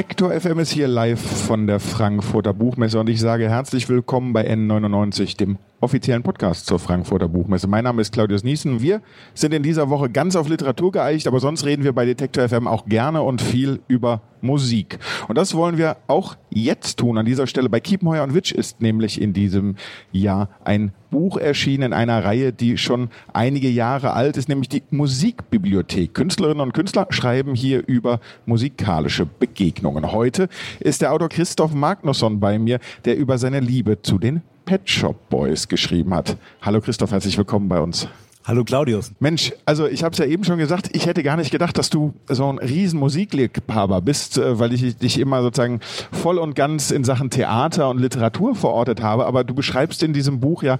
Detektor 0.00 0.32
FM 0.32 0.60
ist 0.60 0.70
hier 0.70 0.88
live 0.88 1.20
von 1.20 1.66
der 1.66 1.78
Frankfurter 1.78 2.54
Buchmesse 2.54 2.98
und 2.98 3.10
ich 3.10 3.20
sage 3.20 3.50
herzlich 3.50 3.86
willkommen 3.90 4.32
bei 4.32 4.50
N99, 4.50 5.36
dem 5.36 5.58
offiziellen 5.80 6.22
Podcast 6.22 6.64
zur 6.64 6.78
Frankfurter 6.78 7.28
Buchmesse. 7.28 7.66
Mein 7.66 7.84
Name 7.84 8.00
ist 8.00 8.12
Claudius 8.12 8.42
Niesen. 8.42 8.80
Wir 8.80 9.00
sind 9.34 9.52
in 9.52 9.62
dieser 9.62 9.90
Woche 9.90 10.10
ganz 10.10 10.36
auf 10.36 10.48
Literatur 10.48 10.92
geeicht, 10.92 11.26
aber 11.26 11.40
sonst 11.40 11.64
reden 11.64 11.84
wir 11.84 11.92
bei 11.92 12.04
Detektor 12.04 12.48
FM 12.48 12.66
auch 12.66 12.86
gerne 12.86 13.22
und 13.22 13.42
viel 13.42 13.80
über 13.88 14.22
Musik. 14.42 14.98
Und 15.28 15.36
das 15.36 15.54
wollen 15.54 15.78
wir 15.78 15.96
auch 16.06 16.36
jetzt 16.50 16.98
tun. 16.98 17.18
An 17.18 17.26
dieser 17.26 17.46
Stelle 17.46 17.68
bei 17.68 17.80
Kiepenheuer 17.80 18.22
und 18.24 18.34
Witsch 18.34 18.52
ist 18.52 18.80
nämlich 18.80 19.20
in 19.20 19.32
diesem 19.32 19.76
Jahr 20.12 20.48
ein 20.64 20.92
Buch 21.10 21.36
erschienen 21.36 21.84
in 21.84 21.92
einer 21.92 22.24
Reihe, 22.24 22.52
die 22.52 22.78
schon 22.78 23.10
einige 23.32 23.68
Jahre 23.68 24.12
alt 24.12 24.36
ist, 24.36 24.48
nämlich 24.48 24.68
die 24.68 24.82
Musikbibliothek. 24.90 26.14
Künstlerinnen 26.14 26.60
und 26.60 26.72
Künstler 26.72 27.06
schreiben 27.10 27.54
hier 27.54 27.86
über 27.86 28.20
musikalische 28.46 29.26
Begegnungen. 29.26 29.89
Heute 29.90 30.48
ist 30.78 31.02
der 31.02 31.12
Autor 31.12 31.28
Christoph 31.28 31.74
Magnusson 31.74 32.38
bei 32.38 32.58
mir, 32.58 32.78
der 33.04 33.16
über 33.16 33.38
seine 33.38 33.60
Liebe 33.60 34.02
zu 34.02 34.18
den 34.18 34.42
Pet 34.64 34.88
Shop 34.88 35.28
Boys 35.28 35.66
geschrieben 35.66 36.14
hat. 36.14 36.36
Hallo 36.62 36.80
Christoph, 36.80 37.10
herzlich 37.10 37.36
willkommen 37.36 37.68
bei 37.68 37.80
uns. 37.80 38.06
Hallo 38.44 38.64
Claudius. 38.64 39.12
Mensch, 39.20 39.52
also 39.66 39.86
ich 39.86 40.02
habe 40.02 40.12
es 40.12 40.18
ja 40.18 40.24
eben 40.24 40.44
schon 40.44 40.58
gesagt, 40.58 40.90
ich 40.92 41.06
hätte 41.06 41.22
gar 41.22 41.36
nicht 41.36 41.50
gedacht, 41.50 41.76
dass 41.76 41.90
du 41.90 42.14
so 42.28 42.48
ein 42.48 42.58
riesen 42.58 42.98
Musikliebhaber 43.00 44.00
bist, 44.00 44.38
äh, 44.38 44.58
weil 44.58 44.72
ich 44.72 44.96
dich 44.96 45.18
immer 45.18 45.42
sozusagen 45.42 45.80
voll 46.10 46.38
und 46.38 46.54
ganz 46.54 46.90
in 46.90 47.04
Sachen 47.04 47.30
Theater 47.30 47.90
und 47.90 47.98
Literatur 47.98 48.54
verortet 48.54 49.02
habe. 49.02 49.26
Aber 49.26 49.44
du 49.44 49.54
beschreibst 49.54 50.02
in 50.02 50.12
diesem 50.12 50.40
Buch 50.40 50.62
ja 50.62 50.78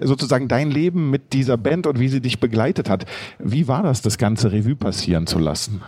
sozusagen 0.00 0.48
dein 0.48 0.70
Leben 0.70 1.10
mit 1.10 1.32
dieser 1.32 1.56
Band 1.56 1.86
und 1.86 1.98
wie 1.98 2.08
sie 2.08 2.20
dich 2.20 2.40
begleitet 2.40 2.88
hat. 2.88 3.06
Wie 3.38 3.68
war 3.68 3.82
das, 3.82 4.02
das 4.02 4.16
ganze 4.16 4.52
Revue 4.52 4.76
passieren 4.76 5.26
zu 5.26 5.38
lassen? 5.38 5.82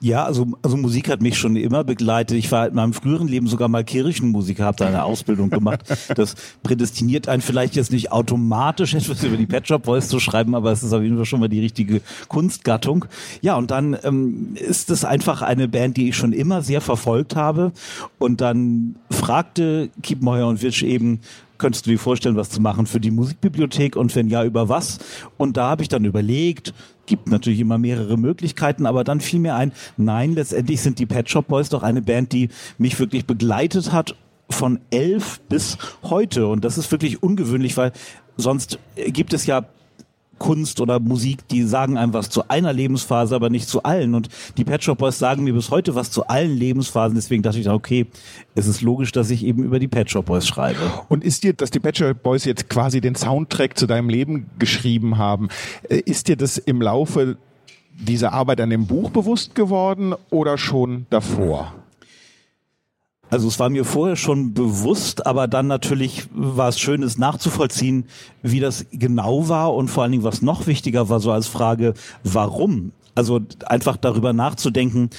Ja, 0.00 0.24
also, 0.24 0.46
also 0.62 0.76
Musik 0.76 1.08
hat 1.08 1.22
mich 1.22 1.38
schon 1.38 1.56
immer 1.56 1.82
begleitet. 1.82 2.36
Ich 2.36 2.52
war 2.52 2.68
in 2.68 2.74
meinem 2.74 2.92
früheren 2.92 3.28
Leben 3.28 3.46
sogar 3.46 3.68
mal 3.68 3.82
Kirchenmusiker, 3.82 4.64
habe 4.64 4.76
da 4.76 4.86
eine 4.86 5.04
Ausbildung 5.04 5.48
gemacht. 5.48 5.80
Das 6.14 6.34
prädestiniert 6.62 7.28
einen 7.28 7.40
vielleicht 7.40 7.76
jetzt 7.76 7.92
nicht 7.92 8.12
automatisch 8.12 8.94
etwas 8.94 9.24
über 9.24 9.38
die 9.38 9.46
Pet 9.46 9.66
Shop 9.66 9.84
Boys 9.84 10.08
zu 10.08 10.20
schreiben, 10.20 10.54
aber 10.54 10.70
es 10.70 10.82
ist 10.82 10.92
auf 10.92 11.02
jeden 11.02 11.16
Fall 11.16 11.24
schon 11.24 11.40
mal 11.40 11.48
die 11.48 11.60
richtige 11.60 12.02
Kunstgattung. 12.28 13.06
Ja, 13.40 13.56
und 13.56 13.70
dann 13.70 13.96
ähm, 14.02 14.54
ist 14.54 14.90
es 14.90 15.04
einfach 15.04 15.40
eine 15.40 15.66
Band, 15.66 15.96
die 15.96 16.10
ich 16.10 16.16
schon 16.16 16.32
immer 16.32 16.60
sehr 16.60 16.82
verfolgt 16.82 17.34
habe. 17.34 17.72
Und 18.18 18.42
dann 18.42 18.96
fragte 19.10 19.88
Kiepenheuer 20.02 20.46
und 20.46 20.62
Witsch 20.62 20.82
eben, 20.82 21.20
könntest 21.58 21.86
du 21.86 21.90
dir 21.90 21.98
vorstellen, 21.98 22.36
was 22.36 22.50
zu 22.50 22.60
machen 22.60 22.86
für 22.86 23.00
die 23.00 23.10
Musikbibliothek 23.10 23.96
und 23.96 24.14
wenn 24.14 24.28
ja, 24.28 24.44
über 24.44 24.68
was? 24.68 24.98
Und 25.38 25.56
da 25.56 25.70
habe 25.70 25.82
ich 25.82 25.88
dann 25.88 26.04
überlegt, 26.04 26.74
gibt 27.06 27.28
natürlich 27.28 27.60
immer 27.60 27.78
mehrere 27.78 28.16
Möglichkeiten, 28.16 28.86
aber 28.86 29.04
dann 29.04 29.20
fiel 29.20 29.40
mir 29.40 29.54
ein, 29.54 29.72
nein, 29.96 30.34
letztendlich 30.34 30.80
sind 30.80 30.98
die 30.98 31.06
Pet 31.06 31.30
Shop 31.30 31.48
Boys 31.48 31.68
doch 31.68 31.82
eine 31.82 32.02
Band, 32.02 32.32
die 32.32 32.48
mich 32.78 32.98
wirklich 32.98 33.26
begleitet 33.26 33.92
hat 33.92 34.14
von 34.50 34.80
elf 34.90 35.40
bis 35.48 35.78
heute. 36.02 36.46
Und 36.46 36.64
das 36.64 36.78
ist 36.78 36.90
wirklich 36.92 37.22
ungewöhnlich, 37.22 37.76
weil 37.76 37.92
sonst 38.36 38.78
gibt 38.96 39.32
es 39.32 39.46
ja 39.46 39.64
Kunst 40.38 40.80
oder 40.80 41.00
Musik, 41.00 41.46
die 41.48 41.62
sagen 41.62 41.96
einem 41.96 42.12
was 42.12 42.30
zu 42.30 42.48
einer 42.48 42.72
Lebensphase, 42.72 43.34
aber 43.34 43.50
nicht 43.50 43.68
zu 43.68 43.82
allen. 43.82 44.14
Und 44.14 44.28
die 44.56 44.64
Pet 44.64 44.82
Shop 44.84 44.98
Boys 44.98 45.18
sagen 45.18 45.44
mir 45.44 45.54
bis 45.54 45.70
heute 45.70 45.94
was 45.94 46.10
zu 46.10 46.26
allen 46.26 46.56
Lebensphasen. 46.56 47.14
Deswegen 47.14 47.42
dachte 47.42 47.58
ich 47.58 47.68
okay, 47.68 48.06
es 48.54 48.66
ist 48.66 48.82
logisch, 48.82 49.12
dass 49.12 49.30
ich 49.30 49.44
eben 49.44 49.62
über 49.64 49.78
die 49.78 49.88
Pet 49.88 50.10
Shop 50.10 50.26
Boys 50.26 50.46
schreibe. 50.46 50.80
Und 51.08 51.24
ist 51.24 51.42
dir, 51.42 51.52
dass 51.52 51.70
die 51.70 51.80
Pet 51.80 51.96
Shop 51.96 52.22
Boys 52.22 52.44
jetzt 52.44 52.68
quasi 52.68 53.00
den 53.00 53.14
Soundtrack 53.14 53.78
zu 53.78 53.86
deinem 53.86 54.08
Leben 54.08 54.46
geschrieben 54.58 55.18
haben, 55.18 55.48
äh, 55.88 55.98
ist 55.98 56.28
dir 56.28 56.36
das 56.36 56.58
im 56.58 56.82
Laufe 56.82 57.36
dieser 57.98 58.32
Arbeit 58.32 58.60
an 58.60 58.70
dem 58.70 58.86
Buch 58.86 59.10
bewusst 59.10 59.54
geworden 59.54 60.14
oder 60.30 60.58
schon 60.58 61.06
davor? 61.10 61.72
Also 63.30 63.48
es 63.48 63.58
war 63.58 63.70
mir 63.70 63.84
vorher 63.84 64.16
schon 64.16 64.54
bewusst, 64.54 65.26
aber 65.26 65.48
dann 65.48 65.66
natürlich 65.66 66.28
war 66.32 66.68
es 66.68 66.78
schön, 66.78 67.02
es 67.02 67.18
nachzuvollziehen, 67.18 68.04
wie 68.42 68.60
das 68.60 68.86
genau 68.92 69.48
war 69.48 69.74
und 69.74 69.88
vor 69.88 70.02
allen 70.02 70.12
Dingen, 70.12 70.24
was 70.24 70.42
noch 70.42 70.66
wichtiger 70.66 71.08
war, 71.08 71.20
so 71.20 71.32
als 71.32 71.46
Frage, 71.46 71.94
warum? 72.22 72.92
Also 73.14 73.40
einfach 73.66 73.96
darüber 73.96 74.32
nachzudenken, 74.32 75.10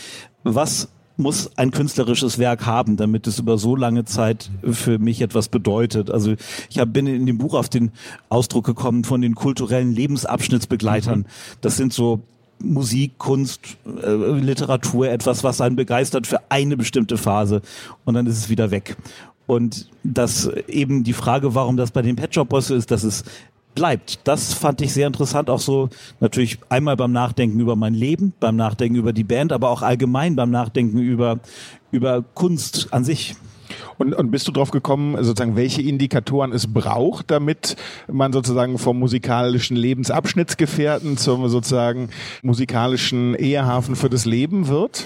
was 0.44 0.90
muss 1.18 1.50
ein 1.58 1.72
künstlerisches 1.72 2.38
Werk 2.38 2.66
haben, 2.66 2.96
damit 2.96 3.28
es 3.28 3.40
über 3.40 3.58
so 3.58 3.76
lange 3.76 4.06
Zeit 4.06 4.52
für 4.64 5.00
mich 5.00 5.22
etwas 5.22 5.50
bedeutet. 5.50 6.12
Also 6.12 6.36
ich 6.70 6.80
hab, 6.80 6.94
bin 6.94 7.08
in 7.08 7.26
dem 7.26 7.40
Buch 7.40 7.56
auf 7.56 7.70
den 7.70 7.92
Ausdruck 8.30 8.66
gekommen 8.66 9.04
von 9.04 9.22
den 9.22 9.34
kulturellen 9.34 9.92
Lebensabschnittsbegleitern. 9.92 11.20
Mhm. 11.20 11.26
Das 11.62 11.76
sind 11.76 11.92
so 11.92 12.22
Musik, 12.60 13.18
Kunst, 13.18 13.78
äh, 13.86 14.14
Literatur 14.40 15.10
etwas, 15.10 15.44
was 15.44 15.62
einen 15.62 15.76
begeistert 15.76 16.28
für 16.28 16.40
eine 16.50 16.78
bestimmte 16.78 17.18
Phase 17.18 17.62
und 18.06 18.14
dann 18.14 18.26
ist 18.26 18.38
es 18.38 18.50
wieder 18.50 18.72
weg. 18.72 18.98
Und 19.46 19.90
dass 20.04 20.48
eben 20.68 21.04
die 21.04 21.14
Frage, 21.14 21.56
warum 21.56 21.78
das 21.78 21.92
bei 21.92 22.02
den 22.02 22.18
Pet 22.18 22.36
Shop 22.36 22.50
Boys 22.50 22.70
ist, 22.70 22.92
dass 22.92 23.04
es 23.04 23.24
bleibt. 23.78 24.20
Das 24.24 24.54
fand 24.54 24.82
ich 24.82 24.92
sehr 24.92 25.08
interessant, 25.08 25.50
auch 25.50 25.60
so 25.60 25.90
natürlich 26.20 26.58
einmal 26.68 26.98
beim 26.98 27.12
Nachdenken 27.12 27.60
über 27.60 27.76
mein 27.76 27.94
Leben, 27.94 28.34
beim 28.40 28.56
Nachdenken 28.56 28.96
über 28.96 29.14
die 29.14 29.24
Band, 29.24 29.54
aber 29.54 29.70
auch 29.70 29.84
allgemein 29.84 30.36
beim 30.36 30.50
Nachdenken 30.50 30.98
über, 30.98 31.40
über 31.92 32.24
Kunst 32.34 32.88
an 32.92 33.06
sich. 33.06 33.36
Und, 33.98 34.14
und 34.14 34.32
bist 34.32 34.48
du 34.48 34.52
drauf 34.52 34.72
gekommen, 34.72 35.16
sozusagen, 35.24 35.56
welche 35.56 35.82
Indikatoren 35.82 36.52
es 36.52 36.72
braucht, 36.72 37.32
damit 37.32 37.76
man 38.12 38.34
sozusagen 38.34 38.78
vom 38.78 39.00
musikalischen 39.00 39.78
Lebensabschnittsgefährten 39.78 41.18
zum 41.18 41.48
sozusagen 41.50 42.10
musikalischen 42.42 43.36
Ehehafen 43.36 43.96
für 43.96 44.10
das 44.10 44.26
Leben 44.26 44.68
wird? 44.68 45.06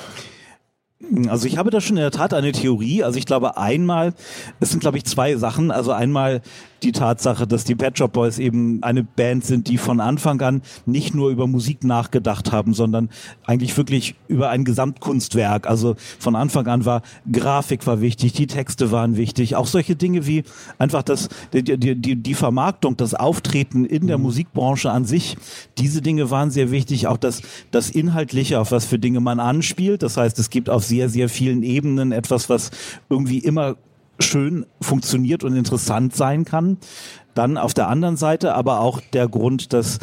Also 1.27 1.47
ich 1.47 1.57
habe 1.57 1.71
da 1.71 1.81
schon 1.81 1.97
in 1.97 2.03
der 2.03 2.11
Tat 2.11 2.33
eine 2.33 2.51
Theorie. 2.51 3.03
Also 3.03 3.17
ich 3.17 3.25
glaube 3.25 3.57
einmal, 3.57 4.13
es 4.59 4.71
sind 4.71 4.79
glaube 4.79 4.97
ich 4.97 5.05
zwei 5.05 5.35
Sachen. 5.35 5.71
Also 5.71 5.91
einmal 5.91 6.41
die 6.83 6.91
Tatsache, 6.91 7.45
dass 7.45 7.63
die 7.63 7.75
Pet 7.75 7.97
Shop 7.97 8.13
Boys 8.13 8.39
eben 8.39 8.81
eine 8.81 9.03
Band 9.03 9.45
sind, 9.45 9.67
die 9.67 9.77
von 9.77 9.99
Anfang 9.99 10.41
an 10.41 10.61
nicht 10.85 11.13
nur 11.13 11.29
über 11.29 11.47
Musik 11.47 11.83
nachgedacht 11.83 12.51
haben, 12.51 12.73
sondern 12.73 13.09
eigentlich 13.45 13.77
wirklich 13.77 14.15
über 14.27 14.49
ein 14.49 14.65
Gesamtkunstwerk. 14.65 15.67
Also 15.67 15.95
von 16.19 16.35
Anfang 16.35 16.67
an 16.67 16.85
war 16.85 17.01
Grafik 17.31 17.85
war 17.85 18.01
wichtig, 18.01 18.33
die 18.33 18.47
Texte 18.47 18.91
waren 18.91 19.15
wichtig, 19.15 19.55
auch 19.55 19.67
solche 19.67 19.95
Dinge 19.95 20.25
wie 20.25 20.43
einfach 20.79 21.03
das, 21.03 21.29
die, 21.53 21.63
die, 21.63 21.95
die, 21.95 22.15
die 22.15 22.33
Vermarktung, 22.33 22.97
das 22.97 23.13
Auftreten 23.13 23.85
in 23.85 24.07
der 24.07 24.17
mhm. 24.17 24.23
Musikbranche 24.23 24.91
an 24.91 25.05
sich. 25.05 25.37
Diese 25.77 26.01
Dinge 26.01 26.31
waren 26.31 26.49
sehr 26.49 26.71
wichtig, 26.71 27.07
auch 27.07 27.17
das, 27.17 27.41
das 27.69 27.89
Inhaltliche, 27.89 28.59
auf 28.59 28.71
was 28.71 28.85
für 28.85 28.97
Dinge 28.97 29.19
man 29.19 29.39
anspielt. 29.39 30.01
Das 30.01 30.17
heißt, 30.17 30.39
es 30.39 30.49
gibt 30.49 30.69
auf 30.69 30.83
sehr, 30.91 31.07
sehr 31.07 31.29
vielen 31.29 31.63
Ebenen 31.63 32.11
etwas, 32.11 32.49
was 32.49 32.69
irgendwie 33.09 33.39
immer 33.39 33.77
schön 34.19 34.65
funktioniert 34.81 35.45
und 35.45 35.55
interessant 35.55 36.13
sein 36.13 36.43
kann. 36.43 36.77
Dann 37.33 37.57
auf 37.57 37.73
der 37.73 37.87
anderen 37.87 38.17
Seite 38.17 38.55
aber 38.55 38.81
auch 38.81 38.99
der 39.13 39.29
Grund, 39.29 39.71
dass 39.71 39.99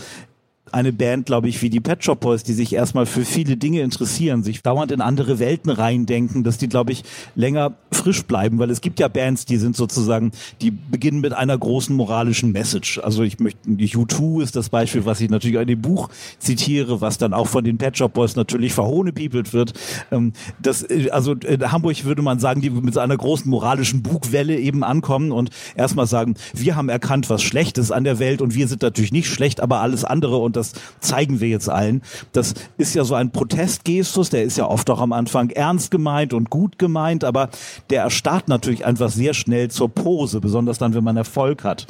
eine 0.72 0.92
Band, 0.92 1.26
glaube 1.26 1.48
ich, 1.48 1.62
wie 1.62 1.70
die 1.70 1.80
Pet 1.80 2.04
Shop 2.04 2.20
Boys, 2.20 2.42
die 2.42 2.52
sich 2.52 2.72
erstmal 2.72 3.06
für 3.06 3.24
viele 3.24 3.56
Dinge 3.56 3.80
interessieren, 3.82 4.42
sich 4.42 4.62
dauernd 4.62 4.92
in 4.92 5.00
andere 5.00 5.38
Welten 5.38 5.70
reindenken, 5.70 6.44
dass 6.44 6.58
die, 6.58 6.68
glaube 6.68 6.92
ich, 6.92 7.04
länger 7.34 7.74
frisch 7.92 8.24
bleiben, 8.24 8.58
weil 8.58 8.70
es 8.70 8.80
gibt 8.80 9.00
ja 9.00 9.08
Bands, 9.08 9.44
die 9.44 9.56
sind 9.56 9.76
sozusagen, 9.76 10.32
die 10.60 10.70
beginnen 10.70 11.20
mit 11.20 11.32
einer 11.32 11.56
großen 11.56 11.94
moralischen 11.94 12.52
Message. 12.52 12.98
Also 12.98 13.22
ich 13.22 13.38
möchte, 13.40 13.60
die 13.64 13.88
U2 13.88 14.42
ist 14.42 14.56
das 14.56 14.68
Beispiel, 14.68 15.04
was 15.04 15.20
ich 15.20 15.30
natürlich 15.30 15.60
in 15.60 15.66
dem 15.66 15.82
Buch 15.82 16.08
zitiere, 16.38 17.00
was 17.00 17.18
dann 17.18 17.32
auch 17.32 17.46
von 17.46 17.64
den 17.64 17.78
Pet 17.78 17.96
Shop 17.98 18.12
Boys 18.12 18.36
natürlich 18.36 18.72
verhohnepiepelt 18.72 19.52
wird. 19.52 19.72
Ähm, 20.10 20.32
das, 20.60 20.82
äh, 20.82 21.10
also 21.10 21.32
in 21.34 21.72
Hamburg 21.72 22.04
würde 22.04 22.22
man 22.22 22.38
sagen, 22.38 22.60
die 22.60 22.70
mit 22.70 22.96
einer 22.98 23.16
großen 23.16 23.50
moralischen 23.50 24.02
Bugwelle 24.02 24.58
eben 24.58 24.84
ankommen 24.84 25.32
und 25.32 25.50
erstmal 25.74 26.06
sagen, 26.06 26.34
wir 26.54 26.76
haben 26.76 26.88
erkannt, 26.88 27.30
was 27.30 27.42
schlecht 27.42 27.78
ist 27.78 27.90
an 27.90 28.04
der 28.04 28.18
Welt 28.18 28.42
und 28.42 28.54
wir 28.54 28.68
sind 28.68 28.82
natürlich 28.82 29.12
nicht 29.12 29.28
schlecht, 29.28 29.60
aber 29.60 29.80
alles 29.80 30.04
andere 30.04 30.36
und 30.36 30.56
das 30.58 30.72
zeigen 31.00 31.40
wir 31.40 31.48
jetzt 31.48 31.68
allen. 31.68 32.02
Das 32.32 32.54
ist 32.76 32.94
ja 32.94 33.04
so 33.04 33.14
ein 33.14 33.30
Protestgestus, 33.30 34.30
der 34.30 34.44
ist 34.44 34.58
ja 34.58 34.66
oft 34.66 34.90
auch 34.90 35.00
am 35.00 35.12
Anfang 35.12 35.50
ernst 35.50 35.90
gemeint 35.90 36.34
und 36.34 36.50
gut 36.50 36.78
gemeint, 36.78 37.24
aber 37.24 37.48
der 37.90 38.02
erstarrt 38.02 38.48
natürlich 38.48 38.84
einfach 38.84 39.10
sehr 39.10 39.34
schnell 39.34 39.70
zur 39.70 39.88
Pose, 39.88 40.40
besonders 40.40 40.78
dann, 40.78 40.94
wenn 40.94 41.04
man 41.04 41.16
Erfolg 41.16 41.64
hat. 41.64 41.86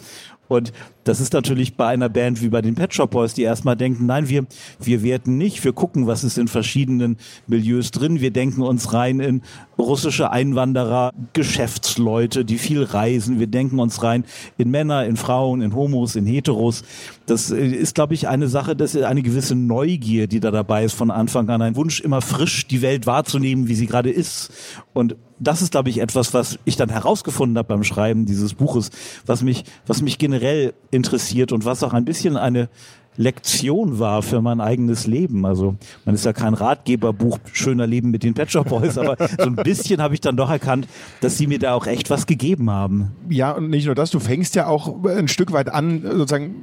Und 0.48 0.72
Das 1.08 1.20
ist 1.20 1.32
natürlich 1.32 1.74
bei 1.74 1.86
einer 1.86 2.10
Band 2.10 2.42
wie 2.42 2.50
bei 2.50 2.60
den 2.60 2.74
Pet 2.74 2.92
Shop 2.92 3.12
Boys, 3.12 3.32
die 3.32 3.40
erstmal 3.40 3.76
denken, 3.76 4.04
nein, 4.04 4.28
wir, 4.28 4.44
wir 4.78 5.02
werten 5.02 5.38
nicht, 5.38 5.64
wir 5.64 5.72
gucken, 5.72 6.06
was 6.06 6.22
ist 6.22 6.36
in 6.36 6.48
verschiedenen 6.48 7.16
Milieus 7.46 7.92
drin, 7.92 8.20
wir 8.20 8.30
denken 8.30 8.60
uns 8.60 8.92
rein 8.92 9.18
in 9.18 9.40
russische 9.78 10.30
Einwanderer, 10.30 11.14
Geschäftsleute, 11.32 12.44
die 12.44 12.58
viel 12.58 12.82
reisen, 12.82 13.40
wir 13.40 13.46
denken 13.46 13.78
uns 13.78 14.02
rein 14.02 14.24
in 14.58 14.70
Männer, 14.70 15.06
in 15.06 15.16
Frauen, 15.16 15.62
in 15.62 15.74
Homos, 15.74 16.14
in 16.14 16.26
Heteros. 16.26 16.82
Das 17.24 17.50
äh, 17.50 17.66
ist, 17.66 17.94
glaube 17.94 18.12
ich, 18.12 18.28
eine 18.28 18.48
Sache, 18.48 18.76
das 18.76 18.94
ist 18.94 19.04
eine 19.04 19.22
gewisse 19.22 19.54
Neugier, 19.54 20.26
die 20.26 20.40
da 20.40 20.50
dabei 20.50 20.84
ist 20.84 20.92
von 20.92 21.10
Anfang 21.10 21.48
an, 21.48 21.62
ein 21.62 21.76
Wunsch, 21.76 22.00
immer 22.00 22.20
frisch 22.20 22.66
die 22.66 22.82
Welt 22.82 23.06
wahrzunehmen, 23.06 23.66
wie 23.66 23.74
sie 23.76 23.86
gerade 23.86 24.10
ist. 24.10 24.50
Und 24.92 25.16
das 25.40 25.62
ist, 25.62 25.70
glaube 25.70 25.90
ich, 25.90 26.00
etwas, 26.00 26.34
was 26.34 26.58
ich 26.64 26.76
dann 26.76 26.88
herausgefunden 26.88 27.56
habe 27.58 27.68
beim 27.68 27.84
Schreiben 27.84 28.26
dieses 28.26 28.54
Buches, 28.54 28.90
was 29.26 29.42
mich, 29.42 29.64
was 29.86 30.02
mich 30.02 30.18
generell 30.18 30.74
interessiert 30.98 31.52
und 31.52 31.64
was 31.64 31.82
auch 31.82 31.94
ein 31.94 32.04
bisschen 32.04 32.36
eine 32.36 32.68
Lektion 33.16 33.98
war 33.98 34.22
für 34.22 34.40
mein 34.40 34.60
eigenes 34.60 35.06
Leben. 35.06 35.44
Also 35.44 35.74
man 36.04 36.14
ist 36.14 36.24
ja 36.24 36.32
kein 36.32 36.54
Ratgeberbuch 36.54 37.38
schöner 37.52 37.86
Leben 37.86 38.10
mit 38.10 38.22
den 38.22 38.34
Pet 38.34 38.50
Shop 38.50 38.68
Boys, 38.68 38.96
aber 38.96 39.16
so 39.38 39.46
ein 39.46 39.56
bisschen 39.56 40.00
habe 40.00 40.14
ich 40.14 40.20
dann 40.20 40.36
doch 40.36 40.50
erkannt, 40.50 40.86
dass 41.20 41.36
sie 41.36 41.46
mir 41.46 41.58
da 41.58 41.74
auch 41.74 41.86
echt 41.86 42.10
was 42.10 42.26
gegeben 42.26 42.70
haben. 42.70 43.12
Ja, 43.28 43.52
und 43.52 43.70
nicht 43.70 43.86
nur 43.86 43.94
das, 43.94 44.10
du 44.10 44.20
fängst 44.20 44.54
ja 44.54 44.66
auch 44.66 45.04
ein 45.04 45.28
Stück 45.28 45.52
weit 45.52 45.68
an, 45.68 46.02
sozusagen 46.02 46.54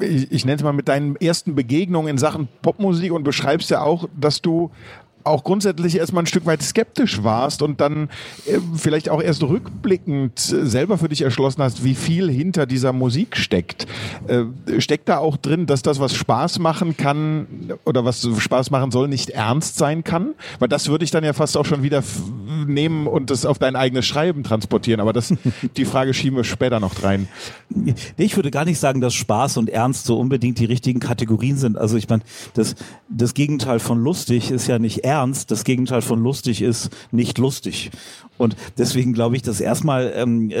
ich, 0.00 0.30
ich 0.32 0.44
nenne 0.44 0.56
es 0.56 0.62
mal 0.62 0.72
mit 0.72 0.88
deinen 0.88 1.16
ersten 1.16 1.54
Begegnungen 1.54 2.08
in 2.08 2.18
Sachen 2.18 2.48
Popmusik 2.62 3.12
und 3.12 3.24
beschreibst 3.24 3.70
ja 3.70 3.82
auch, 3.82 4.08
dass 4.18 4.40
du 4.40 4.70
auch 5.28 5.44
grundsätzlich 5.44 5.96
erstmal 5.96 6.24
ein 6.24 6.26
Stück 6.26 6.46
weit 6.46 6.62
skeptisch 6.62 7.22
warst 7.22 7.62
und 7.62 7.80
dann 7.80 8.08
äh, 8.46 8.58
vielleicht 8.76 9.08
auch 9.08 9.22
erst 9.22 9.42
rückblickend 9.42 10.38
selber 10.38 10.98
für 10.98 11.08
dich 11.08 11.22
erschlossen 11.22 11.62
hast, 11.62 11.84
wie 11.84 11.94
viel 11.94 12.30
hinter 12.30 12.66
dieser 12.66 12.92
Musik 12.92 13.36
steckt. 13.36 13.86
Äh, 14.26 14.44
steckt 14.80 15.08
da 15.08 15.18
auch 15.18 15.36
drin, 15.36 15.66
dass 15.66 15.82
das, 15.82 16.00
was 16.00 16.14
Spaß 16.14 16.58
machen 16.58 16.96
kann 16.96 17.46
oder 17.84 18.04
was 18.04 18.26
Spaß 18.38 18.70
machen 18.70 18.90
soll, 18.90 19.08
nicht 19.08 19.30
ernst 19.30 19.76
sein 19.76 20.04
kann? 20.04 20.34
Weil 20.58 20.68
das 20.68 20.88
würde 20.88 21.04
ich 21.04 21.10
dann 21.10 21.24
ja 21.24 21.32
fast 21.32 21.56
auch 21.56 21.66
schon 21.66 21.82
wieder 21.82 22.02
nehmen 22.66 23.06
und 23.06 23.30
das 23.30 23.46
auf 23.46 23.58
dein 23.58 23.76
eigenes 23.76 24.06
Schreiben 24.06 24.42
transportieren. 24.42 25.00
Aber 25.00 25.12
das, 25.12 25.34
die 25.76 25.84
Frage 25.84 26.14
schieben 26.14 26.36
wir 26.36 26.44
später 26.44 26.80
noch 26.80 27.02
rein. 27.02 27.28
Ich 28.16 28.36
würde 28.36 28.50
gar 28.50 28.64
nicht 28.64 28.78
sagen, 28.78 29.00
dass 29.00 29.14
Spaß 29.14 29.56
und 29.56 29.68
Ernst 29.70 30.06
so 30.06 30.18
unbedingt 30.18 30.58
die 30.58 30.64
richtigen 30.64 31.00
Kategorien 31.00 31.56
sind. 31.56 31.76
Also 31.76 31.96
ich 31.96 32.08
meine, 32.08 32.22
das, 32.54 32.74
das 33.08 33.34
Gegenteil 33.34 33.78
von 33.78 34.02
lustig 34.02 34.50
ist 34.50 34.66
ja 34.66 34.78
nicht 34.78 35.04
ernst. 35.04 35.17
Das 35.46 35.64
Gegenteil 35.64 36.02
von 36.02 36.22
lustig 36.22 36.62
ist 36.62 36.90
nicht 37.10 37.38
lustig. 37.38 37.90
Und 38.38 38.56
deswegen 38.78 39.12
glaube 39.12 39.36
ich, 39.36 39.42
dass 39.42 39.60
erstmal 39.60 40.12
ähm, 40.14 40.52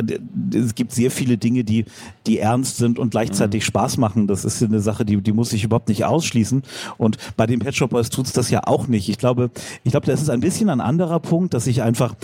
es 0.52 0.74
gibt 0.74 0.92
sehr 0.92 1.10
viele 1.10 1.38
Dinge, 1.38 1.64
die 1.64 1.84
die 2.26 2.38
ernst 2.40 2.76
sind 2.76 2.98
und 2.98 3.10
gleichzeitig 3.10 3.62
mhm. 3.62 3.66
Spaß 3.66 3.96
machen. 3.98 4.26
Das 4.26 4.44
ist 4.44 4.62
eine 4.62 4.80
Sache, 4.80 5.04
die 5.04 5.16
die 5.22 5.32
muss 5.32 5.52
ich 5.52 5.64
überhaupt 5.64 5.88
nicht 5.88 6.04
ausschließen. 6.04 6.62
Und 6.98 7.18
bei 7.36 7.46
den 7.46 7.60
Pet 7.60 7.76
Shop 7.76 7.90
Boys 7.90 8.10
tut's 8.10 8.32
das 8.32 8.50
ja 8.50 8.62
auch 8.64 8.88
nicht. 8.88 9.08
Ich 9.08 9.18
glaube, 9.18 9.50
ich 9.84 9.92
glaube, 9.92 10.06
das 10.06 10.20
ist 10.20 10.30
ein 10.30 10.40
bisschen 10.40 10.68
ein 10.68 10.80
anderer 10.80 11.20
Punkt, 11.20 11.54
dass 11.54 11.66
ich 11.66 11.82
einfach 11.82 12.14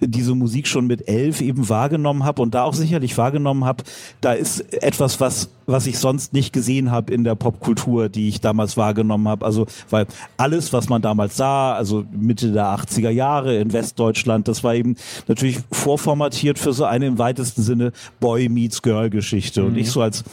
diese 0.00 0.34
Musik 0.34 0.66
schon 0.66 0.86
mit 0.86 1.08
elf 1.08 1.40
eben 1.40 1.68
wahrgenommen 1.68 2.24
habe 2.24 2.42
und 2.42 2.54
da 2.54 2.64
auch 2.64 2.74
sicherlich 2.74 3.16
wahrgenommen 3.16 3.64
habe, 3.64 3.84
da 4.20 4.32
ist 4.32 4.60
etwas, 4.72 5.20
was 5.20 5.48
was 5.66 5.86
ich 5.86 5.98
sonst 5.98 6.32
nicht 6.32 6.52
gesehen 6.52 6.90
habe 6.90 7.12
in 7.12 7.24
der 7.24 7.34
Popkultur, 7.34 8.08
die 8.08 8.28
ich 8.28 8.40
damals 8.40 8.76
wahrgenommen 8.76 9.28
habe. 9.28 9.44
Also 9.44 9.66
weil 9.90 10.06
alles, 10.36 10.72
was 10.72 10.88
man 10.88 11.02
damals 11.02 11.36
sah, 11.36 11.74
also 11.74 12.04
Mitte 12.12 12.52
der 12.52 12.66
80er 12.66 13.10
Jahre 13.10 13.56
in 13.56 13.72
Westdeutschland, 13.72 14.48
das 14.48 14.64
war 14.64 14.74
eben 14.74 14.96
natürlich 15.28 15.58
vorformatiert 15.70 16.58
für 16.58 16.72
so 16.72 16.84
eine 16.84 17.06
im 17.06 17.18
weitesten 17.18 17.62
Sinne 17.62 17.92
Boy 18.20 18.48
meets 18.48 18.82
Girl 18.82 19.10
Geschichte 19.10 19.62
mhm. 19.62 19.68
und 19.68 19.76
ich 19.76 19.90
so 19.90 20.02
als 20.02 20.24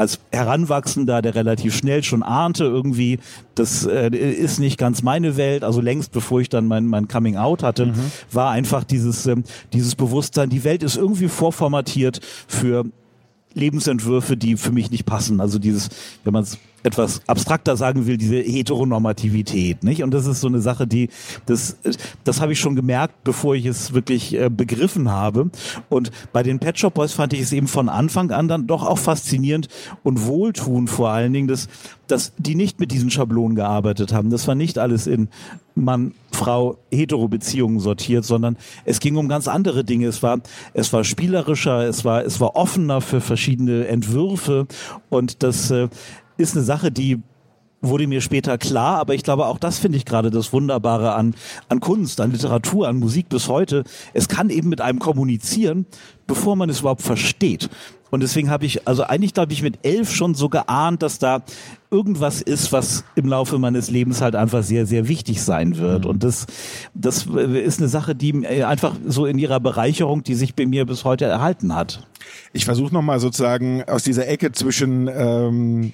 als 0.00 0.18
Heranwachsender, 0.32 1.20
der 1.20 1.34
relativ 1.34 1.76
schnell 1.76 2.02
schon 2.02 2.22
ahnte 2.22 2.64
irgendwie, 2.64 3.18
das 3.54 3.84
äh, 3.84 4.08
ist 4.08 4.58
nicht 4.58 4.78
ganz 4.78 5.02
meine 5.02 5.36
Welt, 5.36 5.62
also 5.62 5.82
längst 5.82 6.10
bevor 6.12 6.40
ich 6.40 6.48
dann 6.48 6.66
mein, 6.66 6.86
mein 6.86 7.06
Coming 7.06 7.36
Out 7.36 7.62
hatte, 7.62 7.86
mhm. 7.86 8.10
war 8.32 8.50
einfach 8.50 8.82
dieses, 8.82 9.26
ähm, 9.26 9.44
dieses 9.74 9.96
Bewusstsein, 9.96 10.48
die 10.48 10.64
Welt 10.64 10.82
ist 10.82 10.96
irgendwie 10.96 11.28
vorformatiert 11.28 12.20
für 12.48 12.86
Lebensentwürfe, 13.54 14.36
die 14.36 14.56
für 14.56 14.72
mich 14.72 14.90
nicht 14.90 15.06
passen. 15.06 15.40
Also 15.40 15.58
dieses, 15.58 15.88
wenn 16.24 16.32
man 16.32 16.44
es 16.44 16.58
etwas 16.82 17.20
abstrakter 17.26 17.76
sagen 17.76 18.06
will, 18.06 18.16
diese 18.16 18.36
Heteronormativität, 18.36 19.84
nicht? 19.84 20.02
Und 20.02 20.12
das 20.12 20.26
ist 20.26 20.40
so 20.40 20.48
eine 20.48 20.60
Sache, 20.60 20.86
die, 20.86 21.08
das, 21.46 21.76
das 22.24 22.40
habe 22.40 22.52
ich 22.52 22.60
schon 22.60 22.76
gemerkt, 22.76 23.24
bevor 23.24 23.54
ich 23.54 23.66
es 23.66 23.92
wirklich 23.92 24.34
äh, 24.34 24.48
begriffen 24.48 25.10
habe. 25.10 25.50
Und 25.88 26.10
bei 26.32 26.42
den 26.42 26.58
Pet 26.58 26.78
Shop 26.78 26.94
Boys 26.94 27.12
fand 27.12 27.32
ich 27.32 27.40
es 27.40 27.52
eben 27.52 27.68
von 27.68 27.88
Anfang 27.88 28.30
an 28.30 28.48
dann 28.48 28.66
doch 28.66 28.86
auch 28.86 28.98
faszinierend 28.98 29.68
und 30.02 30.26
wohltuend 30.26 30.90
vor 30.90 31.10
allen 31.10 31.32
Dingen, 31.32 31.48
dass, 31.48 31.68
dass 32.06 32.32
die 32.38 32.54
nicht 32.54 32.80
mit 32.80 32.92
diesen 32.92 33.10
Schablonen 33.10 33.54
gearbeitet 33.56 34.12
haben. 34.12 34.30
Das 34.30 34.48
war 34.48 34.54
nicht 34.54 34.78
alles 34.78 35.06
in 35.06 35.28
Mann, 35.74 36.14
Frau, 36.32 36.78
Hetero-Beziehungen 36.90 37.80
sortiert, 37.80 38.24
sondern 38.24 38.56
es 38.84 39.00
ging 39.00 39.16
um 39.16 39.28
ganz 39.28 39.48
andere 39.48 39.84
Dinge. 39.84 40.06
Es 40.06 40.22
war, 40.22 40.40
es 40.74 40.92
war 40.92 41.04
spielerischer, 41.04 41.86
es 41.86 42.04
war, 42.04 42.24
es 42.24 42.40
war 42.40 42.56
offener 42.56 43.00
für 43.00 43.20
verschiedene 43.20 43.86
Entwürfe 43.86 44.66
und 45.08 45.42
das, 45.42 45.70
äh, 45.70 45.88
ist 46.40 46.56
eine 46.56 46.64
Sache, 46.64 46.90
die 46.90 47.22
wurde 47.82 48.06
mir 48.06 48.20
später 48.20 48.58
klar, 48.58 48.98
aber 48.98 49.14
ich 49.14 49.22
glaube, 49.22 49.46
auch 49.46 49.58
das 49.58 49.78
finde 49.78 49.96
ich 49.96 50.04
gerade 50.04 50.30
das 50.30 50.52
Wunderbare 50.52 51.14
an, 51.14 51.34
an 51.68 51.80
Kunst, 51.80 52.20
an 52.20 52.32
Literatur, 52.32 52.88
an 52.88 52.98
Musik 52.98 53.28
bis 53.28 53.48
heute. 53.48 53.84
Es 54.12 54.28
kann 54.28 54.50
eben 54.50 54.68
mit 54.68 54.80
einem 54.80 54.98
kommunizieren, 54.98 55.86
bevor 56.26 56.56
man 56.56 56.68
es 56.68 56.80
überhaupt 56.80 57.02
versteht. 57.02 57.70
Und 58.10 58.24
deswegen 58.24 58.50
habe 58.50 58.66
ich, 58.66 58.88
also 58.88 59.04
eigentlich 59.04 59.34
glaube 59.34 59.52
ich 59.52 59.62
mit 59.62 59.78
elf 59.82 60.12
schon 60.12 60.34
so 60.34 60.48
geahnt, 60.48 61.02
dass 61.02 61.20
da 61.20 61.42
irgendwas 61.92 62.42
ist, 62.42 62.72
was 62.72 63.04
im 63.14 63.26
Laufe 63.26 63.58
meines 63.58 63.88
Lebens 63.88 64.20
halt 64.20 64.34
einfach 64.34 64.64
sehr, 64.64 64.84
sehr 64.84 65.06
wichtig 65.06 65.42
sein 65.42 65.78
wird. 65.78 66.04
Mhm. 66.04 66.10
Und 66.10 66.24
das, 66.24 66.46
das 66.92 67.26
ist 67.26 67.78
eine 67.78 67.88
Sache, 67.88 68.16
die 68.16 68.46
einfach 68.64 68.96
so 69.06 69.26
in 69.26 69.38
ihrer 69.38 69.60
Bereicherung, 69.60 70.24
die 70.24 70.34
sich 70.34 70.56
bei 70.56 70.66
mir 70.66 70.86
bis 70.86 71.04
heute 71.04 71.24
erhalten 71.24 71.74
hat. 71.74 72.06
Ich 72.52 72.64
versuche 72.64 72.92
nochmal 72.92 73.20
sozusagen 73.20 73.84
aus 73.84 74.02
dieser 74.02 74.26
Ecke 74.26 74.52
zwischen 74.52 75.08
ähm 75.08 75.92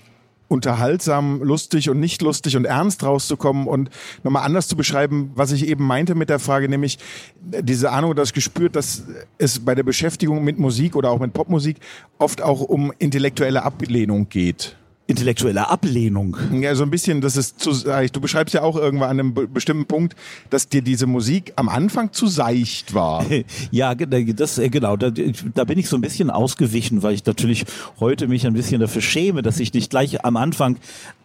unterhaltsam, 0.48 1.42
lustig 1.42 1.90
und 1.90 2.00
nicht 2.00 2.22
lustig 2.22 2.56
und 2.56 2.64
ernst 2.64 3.02
rauszukommen 3.02 3.66
und 3.66 3.90
nochmal 4.22 4.44
anders 4.44 4.68
zu 4.68 4.76
beschreiben, 4.76 5.32
was 5.34 5.52
ich 5.52 5.66
eben 5.66 5.84
meinte 5.84 6.14
mit 6.14 6.30
der 6.30 6.38
Frage, 6.38 6.68
nämlich 6.68 6.98
diese 7.40 7.90
Ahnung, 7.90 8.14
das 8.14 8.32
gespürt, 8.32 8.76
dass 8.76 9.04
es 9.38 9.64
bei 9.64 9.74
der 9.74 9.82
Beschäftigung 9.82 10.44
mit 10.44 10.58
Musik 10.58 10.96
oder 10.96 11.10
auch 11.10 11.20
mit 11.20 11.32
Popmusik 11.32 11.78
oft 12.18 12.42
auch 12.42 12.60
um 12.60 12.92
intellektuelle 12.98 13.62
Ablehnung 13.62 14.28
geht 14.28 14.76
intellektuelle 15.08 15.68
Ablehnung. 15.68 16.36
Ja, 16.52 16.74
so 16.74 16.82
ein 16.82 16.90
bisschen, 16.90 17.20
das 17.20 17.36
ist 17.36 17.60
zu, 17.60 17.72
du 17.72 18.20
beschreibst 18.20 18.54
ja 18.54 18.62
auch 18.62 18.76
irgendwann 18.76 19.10
an 19.10 19.20
einem 19.20 19.52
bestimmten 19.52 19.86
Punkt, 19.86 20.16
dass 20.50 20.68
dir 20.68 20.82
diese 20.82 21.06
Musik 21.06 21.52
am 21.54 21.68
Anfang 21.68 22.12
zu 22.12 22.26
seicht 22.26 22.92
war. 22.92 23.24
ja, 23.70 23.94
das, 23.94 24.58
äh, 24.58 24.68
genau, 24.68 24.96
da, 24.96 25.10
da 25.10 25.64
bin 25.64 25.78
ich 25.78 25.88
so 25.88 25.96
ein 25.96 26.00
bisschen 26.00 26.30
ausgewichen, 26.30 27.04
weil 27.04 27.14
ich 27.14 27.24
natürlich 27.24 27.66
heute 28.00 28.26
mich 28.26 28.46
ein 28.46 28.52
bisschen 28.52 28.80
dafür 28.80 29.02
schäme, 29.02 29.42
dass 29.42 29.60
ich 29.60 29.72
nicht 29.72 29.90
gleich 29.90 30.24
am 30.24 30.36
Anfang 30.36 30.76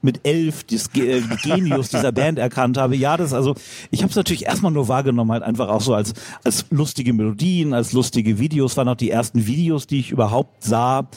mit 0.03 0.21
elf 0.23 0.63
das 0.63 0.89
äh, 0.95 1.21
Genius 1.43 1.89
dieser 1.89 2.11
Band 2.11 2.37
erkannt 2.37 2.77
habe. 2.77 2.95
Ja, 2.95 3.17
das 3.17 3.33
also, 3.33 3.55
ich 3.89 4.03
habe 4.03 4.11
es 4.11 4.15
natürlich 4.15 4.45
erstmal 4.45 4.71
nur 4.71 4.89
wahrgenommen, 4.89 5.31
halt 5.31 5.43
einfach 5.43 5.69
auch 5.69 5.81
so 5.81 5.95
als, 5.95 6.13
als 6.43 6.65
lustige 6.69 7.13
Melodien, 7.13 7.73
als 7.73 7.93
lustige 7.93 8.37
Videos, 8.37 8.77
waren 8.77 8.89
auch 8.89 8.95
die 8.95 9.09
ersten 9.09 9.47
Videos, 9.47 9.87
die 9.87 9.99
ich 9.99 10.11
überhaupt 10.11 10.63
sah 10.63 11.07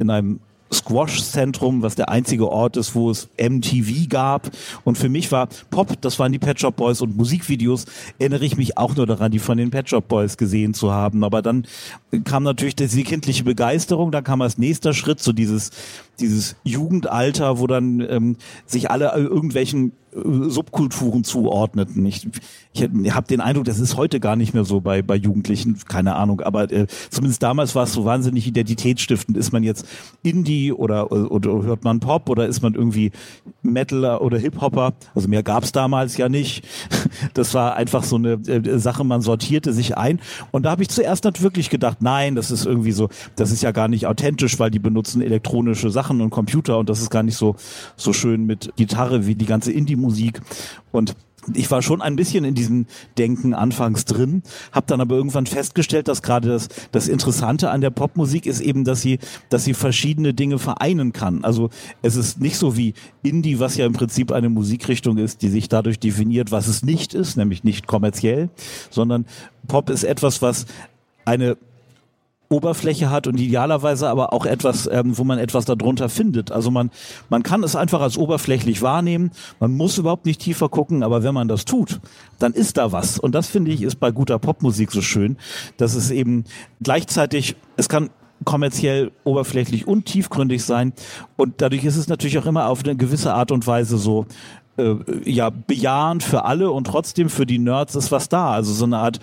in 0.00 0.10
einem 0.10 0.40
Squash-Zentrum, 0.72 1.82
was 1.82 1.94
der 1.94 2.08
einzige 2.08 2.48
Ort 2.50 2.76
ist, 2.76 2.94
wo 2.94 3.10
es 3.10 3.28
MTV 3.38 4.08
gab. 4.08 4.50
Und 4.84 4.98
für 4.98 5.08
mich 5.08 5.32
war 5.32 5.48
Pop, 5.70 6.00
das 6.00 6.18
waren 6.18 6.32
die 6.32 6.38
Pet 6.38 6.60
Shop 6.60 6.76
Boys 6.76 7.00
und 7.00 7.16
Musikvideos, 7.16 7.86
erinnere 8.18 8.44
ich 8.44 8.56
mich 8.56 8.76
auch 8.78 8.94
nur 8.96 9.06
daran, 9.06 9.30
die 9.30 9.38
von 9.38 9.58
den 9.58 9.70
Pet 9.70 9.88
Shop 9.88 10.08
Boys 10.08 10.36
gesehen 10.36 10.74
zu 10.74 10.92
haben. 10.92 11.24
Aber 11.24 11.42
dann 11.42 11.66
kam 12.24 12.42
natürlich 12.42 12.76
die 12.76 13.04
kindliche 13.04 13.44
Begeisterung, 13.44 14.12
da 14.12 14.22
kam 14.22 14.42
als 14.42 14.58
nächster 14.58 14.92
Schritt 14.94 15.20
so 15.20 15.32
dieses, 15.32 15.70
dieses 16.20 16.56
Jugendalter, 16.64 17.58
wo 17.58 17.66
dann 17.66 18.00
ähm, 18.00 18.36
sich 18.66 18.90
alle 18.90 19.12
irgendwelchen 19.14 19.92
äh, 20.07 20.07
Subkulturen 20.24 21.24
zuordneten. 21.24 22.04
Ich, 22.06 22.28
ich 22.72 22.82
habe 23.14 23.26
den 23.26 23.40
Eindruck, 23.40 23.64
das 23.64 23.78
ist 23.78 23.96
heute 23.96 24.20
gar 24.20 24.36
nicht 24.36 24.54
mehr 24.54 24.64
so 24.64 24.80
bei, 24.80 25.02
bei 25.02 25.16
Jugendlichen, 25.16 25.78
keine 25.88 26.16
Ahnung, 26.16 26.40
aber 26.40 26.70
äh, 26.70 26.86
zumindest 27.10 27.42
damals 27.42 27.74
war 27.74 27.84
es 27.84 27.92
so 27.92 28.04
wahnsinnig 28.04 28.46
identitätsstiftend. 28.46 29.36
Ist 29.36 29.52
man 29.52 29.62
jetzt 29.62 29.86
Indie 30.22 30.72
oder, 30.72 31.10
oder, 31.12 31.52
oder 31.52 31.62
hört 31.66 31.84
man 31.84 32.00
Pop 32.00 32.28
oder 32.28 32.46
ist 32.46 32.62
man 32.62 32.74
irgendwie 32.74 33.12
Metaler 33.72 34.22
oder 34.22 34.38
Hip-Hopper? 34.38 34.94
Also 35.14 35.28
mehr 35.28 35.42
gab 35.42 35.64
es 35.64 35.72
damals 35.72 36.16
ja 36.16 36.28
nicht. 36.28 36.66
Das 37.34 37.54
war 37.54 37.74
einfach 37.74 38.04
so 38.04 38.16
eine 38.16 38.32
äh, 38.32 38.78
Sache, 38.78 39.02
man 39.02 39.22
sortierte 39.22 39.72
sich 39.72 39.96
ein. 39.96 40.20
Und 40.50 40.64
da 40.64 40.70
habe 40.70 40.82
ich 40.82 40.88
zuerst 40.88 41.24
natürlich 41.24 41.42
wirklich 41.42 41.70
gedacht, 41.70 41.98
nein, 42.00 42.34
das 42.34 42.50
ist 42.50 42.64
irgendwie 42.64 42.92
so, 42.92 43.08
das 43.36 43.50
ist 43.50 43.62
ja 43.62 43.72
gar 43.72 43.88
nicht 43.88 44.06
authentisch, 44.06 44.58
weil 44.58 44.70
die 44.70 44.78
benutzen 44.78 45.20
elektronische 45.20 45.90
Sachen 45.90 46.20
und 46.20 46.30
Computer 46.30 46.78
und 46.78 46.88
das 46.88 47.00
ist 47.00 47.10
gar 47.10 47.22
nicht 47.22 47.36
so, 47.36 47.56
so 47.96 48.12
schön 48.12 48.46
mit 48.46 48.72
Gitarre 48.76 49.26
wie 49.26 49.34
die 49.34 49.46
ganze 49.46 49.72
Indie-Musik. 49.72 50.40
Und 50.92 51.14
ich 51.54 51.70
war 51.70 51.82
schon 51.82 52.02
ein 52.02 52.16
bisschen 52.16 52.44
in 52.44 52.54
diesem 52.54 52.86
Denken 53.16 53.54
anfangs 53.54 54.04
drin, 54.04 54.42
habe 54.72 54.86
dann 54.86 55.00
aber 55.00 55.16
irgendwann 55.16 55.46
festgestellt, 55.46 56.08
dass 56.08 56.22
gerade 56.22 56.48
das, 56.48 56.68
das 56.92 57.08
Interessante 57.08 57.70
an 57.70 57.80
der 57.80 57.90
Popmusik 57.90 58.46
ist 58.46 58.60
eben, 58.60 58.84
dass 58.84 59.02
sie, 59.02 59.18
dass 59.48 59.64
sie 59.64 59.74
verschiedene 59.74 60.34
Dinge 60.34 60.58
vereinen 60.58 61.12
kann. 61.12 61.44
Also 61.44 61.70
es 62.02 62.16
ist 62.16 62.40
nicht 62.40 62.56
so 62.56 62.76
wie 62.76 62.94
Indie, 63.22 63.60
was 63.60 63.76
ja 63.76 63.86
im 63.86 63.92
Prinzip 63.92 64.32
eine 64.32 64.48
Musikrichtung 64.48 65.18
ist, 65.18 65.42
die 65.42 65.48
sich 65.48 65.68
dadurch 65.68 65.98
definiert, 65.98 66.50
was 66.50 66.66
es 66.66 66.82
nicht 66.82 67.14
ist, 67.14 67.36
nämlich 67.36 67.64
nicht 67.64 67.86
kommerziell, 67.86 68.50
sondern 68.90 69.24
Pop 69.66 69.90
ist 69.90 70.04
etwas, 70.04 70.42
was 70.42 70.66
eine 71.24 71.56
Oberfläche 72.50 73.10
hat 73.10 73.26
und 73.26 73.38
idealerweise 73.38 74.08
aber 74.08 74.32
auch 74.32 74.46
etwas, 74.46 74.88
ähm, 74.90 75.18
wo 75.18 75.24
man 75.24 75.38
etwas 75.38 75.66
darunter 75.66 76.08
findet. 76.08 76.50
Also 76.50 76.70
man, 76.70 76.90
man 77.28 77.42
kann 77.42 77.62
es 77.62 77.76
einfach 77.76 78.00
als 78.00 78.16
oberflächlich 78.16 78.80
wahrnehmen. 78.80 79.30
Man 79.60 79.76
muss 79.76 79.98
überhaupt 79.98 80.24
nicht 80.24 80.40
tiefer 80.40 80.68
gucken, 80.68 81.02
aber 81.02 81.22
wenn 81.22 81.34
man 81.34 81.48
das 81.48 81.64
tut, 81.64 82.00
dann 82.38 82.52
ist 82.52 82.78
da 82.78 82.92
was. 82.92 83.18
Und 83.18 83.34
das 83.34 83.48
finde 83.48 83.70
ich 83.70 83.82
ist 83.82 83.96
bei 83.96 84.10
guter 84.10 84.38
Popmusik 84.38 84.92
so 84.92 85.02
schön, 85.02 85.36
dass 85.76 85.94
es 85.94 86.10
eben 86.10 86.44
gleichzeitig, 86.80 87.56
es 87.76 87.88
kann 87.88 88.10
kommerziell 88.44 89.10
oberflächlich 89.24 89.86
und 89.86 90.06
tiefgründig 90.06 90.64
sein. 90.64 90.92
Und 91.36 91.60
dadurch 91.60 91.84
ist 91.84 91.96
es 91.96 92.08
natürlich 92.08 92.38
auch 92.38 92.46
immer 92.46 92.68
auf 92.68 92.84
eine 92.84 92.96
gewisse 92.96 93.34
Art 93.34 93.50
und 93.52 93.66
Weise 93.66 93.98
so, 93.98 94.26
äh, 94.78 94.94
ja, 95.24 95.50
bejahend 95.50 96.22
für 96.22 96.44
alle 96.44 96.70
und 96.70 96.86
trotzdem 96.86 97.28
für 97.28 97.46
die 97.46 97.58
Nerds 97.58 97.94
ist 97.94 98.12
was 98.12 98.28
da. 98.28 98.52
Also 98.52 98.72
so 98.72 98.84
eine 98.84 98.98
Art 98.98 99.18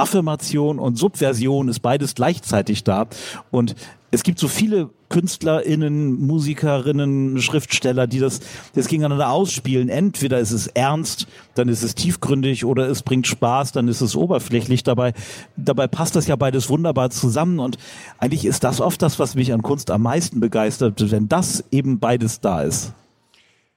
Affirmation 0.00 0.78
und 0.78 0.96
Subversion 0.96 1.68
ist 1.68 1.80
beides 1.80 2.14
gleichzeitig 2.14 2.84
da. 2.84 3.06
Und 3.50 3.74
es 4.10 4.22
gibt 4.24 4.38
so 4.38 4.48
viele 4.48 4.90
KünstlerInnen, 5.08 6.26
Musikerinnen, 6.26 7.40
Schriftsteller, 7.40 8.06
die 8.06 8.18
das, 8.18 8.40
das 8.74 8.88
gegeneinander 8.88 9.30
ausspielen. 9.30 9.88
Entweder 9.88 10.38
ist 10.40 10.50
es 10.50 10.66
ernst, 10.68 11.26
dann 11.54 11.68
ist 11.68 11.82
es 11.82 11.94
tiefgründig 11.94 12.64
oder 12.64 12.88
es 12.88 13.02
bringt 13.02 13.26
Spaß, 13.26 13.72
dann 13.72 13.88
ist 13.88 14.00
es 14.00 14.16
oberflächlich. 14.16 14.82
Dabei, 14.82 15.12
dabei 15.56 15.86
passt 15.86 16.16
das 16.16 16.26
ja 16.26 16.36
beides 16.36 16.68
wunderbar 16.68 17.10
zusammen 17.10 17.60
und 17.60 17.76
eigentlich 18.18 18.44
ist 18.44 18.64
das 18.64 18.80
oft 18.80 19.02
das, 19.02 19.18
was 19.18 19.34
mich 19.34 19.52
an 19.52 19.62
Kunst 19.62 19.90
am 19.90 20.02
meisten 20.02 20.40
begeistert, 20.40 21.10
wenn 21.10 21.28
das 21.28 21.64
eben 21.70 21.98
beides 22.00 22.40
da 22.40 22.62
ist. 22.62 22.92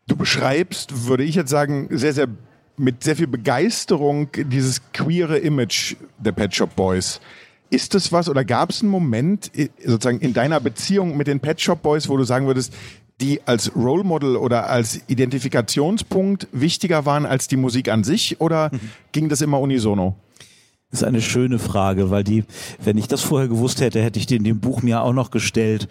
Du 0.07 0.15
beschreibst, 0.15 1.07
würde 1.07 1.23
ich 1.23 1.35
jetzt 1.35 1.49
sagen, 1.49 1.87
sehr, 1.91 2.13
sehr 2.13 2.27
mit 2.77 3.03
sehr 3.03 3.15
viel 3.15 3.27
Begeisterung 3.27 4.29
dieses 4.35 4.81
queere 4.93 5.37
Image 5.37 5.95
der 6.17 6.31
Pet 6.31 6.55
Shop 6.55 6.75
Boys. 6.75 7.19
Ist 7.69 7.93
das 7.93 8.11
was 8.11 8.29
oder 8.29 8.45
gab 8.45 8.69
es 8.69 8.81
einen 8.81 8.91
Moment 8.91 9.51
sozusagen 9.83 10.19
in 10.19 10.33
deiner 10.33 10.59
Beziehung 10.59 11.17
mit 11.17 11.27
den 11.27 11.39
Pet 11.39 11.59
Shop 11.59 11.81
Boys, 11.81 12.07
wo 12.09 12.17
du 12.17 12.23
sagen 12.23 12.45
würdest, 12.47 12.73
die 13.21 13.41
als 13.45 13.75
Role 13.75 14.03
Model 14.03 14.35
oder 14.35 14.69
als 14.69 15.01
Identifikationspunkt 15.07 16.47
wichtiger 16.51 17.05
waren 17.05 17.25
als 17.25 17.47
die 17.47 17.57
Musik 17.57 17.89
an 17.89 18.03
sich 18.03 18.41
oder 18.41 18.69
mhm. 18.71 18.79
ging 19.11 19.29
das 19.29 19.41
immer 19.41 19.59
unisono? 19.59 20.15
Ist 20.93 21.03
eine 21.03 21.21
schöne 21.21 21.57
Frage, 21.57 22.11
weil 22.11 22.23
die, 22.23 22.43
wenn 22.83 22.99
ich 22.99 23.07
das 23.07 23.21
vorher 23.21 23.47
gewusst 23.47 23.81
hätte, 23.81 23.99
hätte 23.99 24.19
ich 24.19 24.27
die 24.27 24.35
in 24.35 24.43
dem 24.43 24.59
Buch 24.59 24.83
mir 24.83 25.01
auch 25.01 25.11
noch 25.11 25.31
gestellt. 25.31 25.87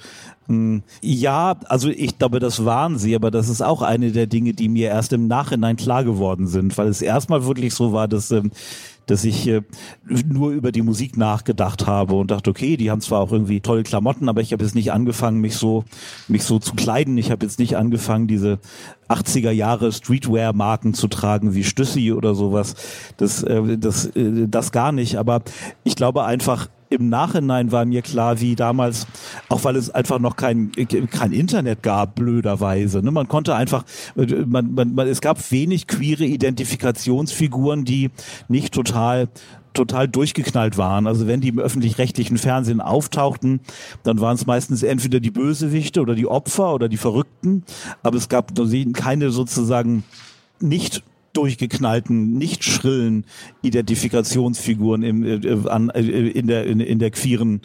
Hm, 0.46 0.84
ja, 1.00 1.56
also 1.64 1.88
ich 1.88 2.18
glaube, 2.18 2.38
das 2.38 2.64
waren 2.64 2.98
sie, 2.98 3.16
aber 3.16 3.32
das 3.32 3.48
ist 3.48 3.62
auch 3.62 3.82
eine 3.82 4.12
der 4.12 4.28
Dinge, 4.28 4.52
die 4.52 4.68
mir 4.68 4.90
erst 4.90 5.12
im 5.12 5.26
Nachhinein 5.26 5.74
klar 5.74 6.04
geworden 6.04 6.46
sind, 6.46 6.78
weil 6.78 6.86
es 6.86 7.02
erstmal 7.02 7.44
wirklich 7.46 7.74
so 7.74 7.92
war, 7.92 8.06
dass 8.06 8.30
ähm, 8.30 8.52
dass 9.12 9.24
ich 9.24 9.46
äh, 9.46 9.60
nur 10.26 10.52
über 10.52 10.72
die 10.72 10.80
Musik 10.80 11.18
nachgedacht 11.18 11.86
habe 11.86 12.14
und 12.14 12.30
dachte, 12.30 12.48
okay, 12.48 12.78
die 12.78 12.90
haben 12.90 13.02
zwar 13.02 13.20
auch 13.20 13.30
irgendwie 13.30 13.60
tolle 13.60 13.82
Klamotten, 13.82 14.28
aber 14.28 14.40
ich 14.40 14.52
habe 14.52 14.64
jetzt 14.64 14.74
nicht 14.74 14.90
angefangen, 14.90 15.40
mich 15.40 15.56
so 15.56 15.84
mich 16.28 16.44
so 16.44 16.58
zu 16.58 16.74
kleiden. 16.74 17.18
Ich 17.18 17.30
habe 17.30 17.44
jetzt 17.44 17.58
nicht 17.58 17.76
angefangen, 17.76 18.26
diese 18.26 18.58
80er 19.08 19.50
Jahre 19.50 19.92
Streetwear-Marken 19.92 20.94
zu 20.94 21.08
tragen 21.08 21.54
wie 21.54 21.62
Stüssi 21.62 22.12
oder 22.12 22.34
sowas. 22.34 22.74
Das, 23.18 23.42
äh, 23.42 23.76
das, 23.76 24.06
äh, 24.06 24.48
das 24.48 24.72
gar 24.72 24.92
nicht. 24.92 25.16
Aber 25.16 25.42
ich 25.84 25.94
glaube 25.94 26.24
einfach, 26.24 26.68
im 26.92 27.08
Nachhinein 27.08 27.72
war 27.72 27.84
mir 27.84 28.02
klar, 28.02 28.40
wie 28.40 28.56
damals, 28.56 29.06
auch 29.48 29.64
weil 29.64 29.76
es 29.76 29.90
einfach 29.90 30.18
noch 30.18 30.36
kein, 30.36 30.72
kein 31.10 31.32
Internet 31.32 31.82
gab, 31.82 32.14
blöderweise. 32.14 33.02
Ne? 33.02 33.10
Man 33.10 33.28
konnte 33.28 33.54
einfach, 33.54 33.84
man, 34.14 34.74
man, 34.74 34.94
man, 34.94 35.08
es 35.08 35.20
gab 35.20 35.50
wenig 35.50 35.86
queere 35.86 36.24
Identifikationsfiguren, 36.24 37.84
die 37.84 38.10
nicht 38.48 38.72
total 38.74 39.28
total 39.74 40.06
durchgeknallt 40.06 40.76
waren. 40.76 41.06
Also 41.06 41.26
wenn 41.26 41.40
die 41.40 41.48
im 41.48 41.58
öffentlich-rechtlichen 41.58 42.36
Fernsehen 42.36 42.82
auftauchten, 42.82 43.60
dann 44.02 44.20
waren 44.20 44.34
es 44.34 44.44
meistens 44.44 44.82
entweder 44.82 45.18
die 45.18 45.30
Bösewichte 45.30 46.02
oder 46.02 46.14
die 46.14 46.26
Opfer 46.26 46.74
oder 46.74 46.90
die 46.90 46.98
Verrückten. 46.98 47.64
Aber 48.02 48.18
es 48.18 48.28
gab 48.28 48.52
keine 48.92 49.30
sozusagen 49.30 50.04
nicht 50.60 51.02
durchgeknallten, 51.32 52.34
nicht 52.34 52.64
schrillen 52.64 53.24
Identifikationsfiguren 53.62 55.02
im, 55.02 55.24
äh, 55.24 55.34
äh 55.36 55.68
an, 55.68 55.90
äh, 55.90 56.00
in, 56.00 56.46
der, 56.46 56.66
in, 56.66 56.80
in 56.80 56.98
der 56.98 57.10
queeren 57.10 57.62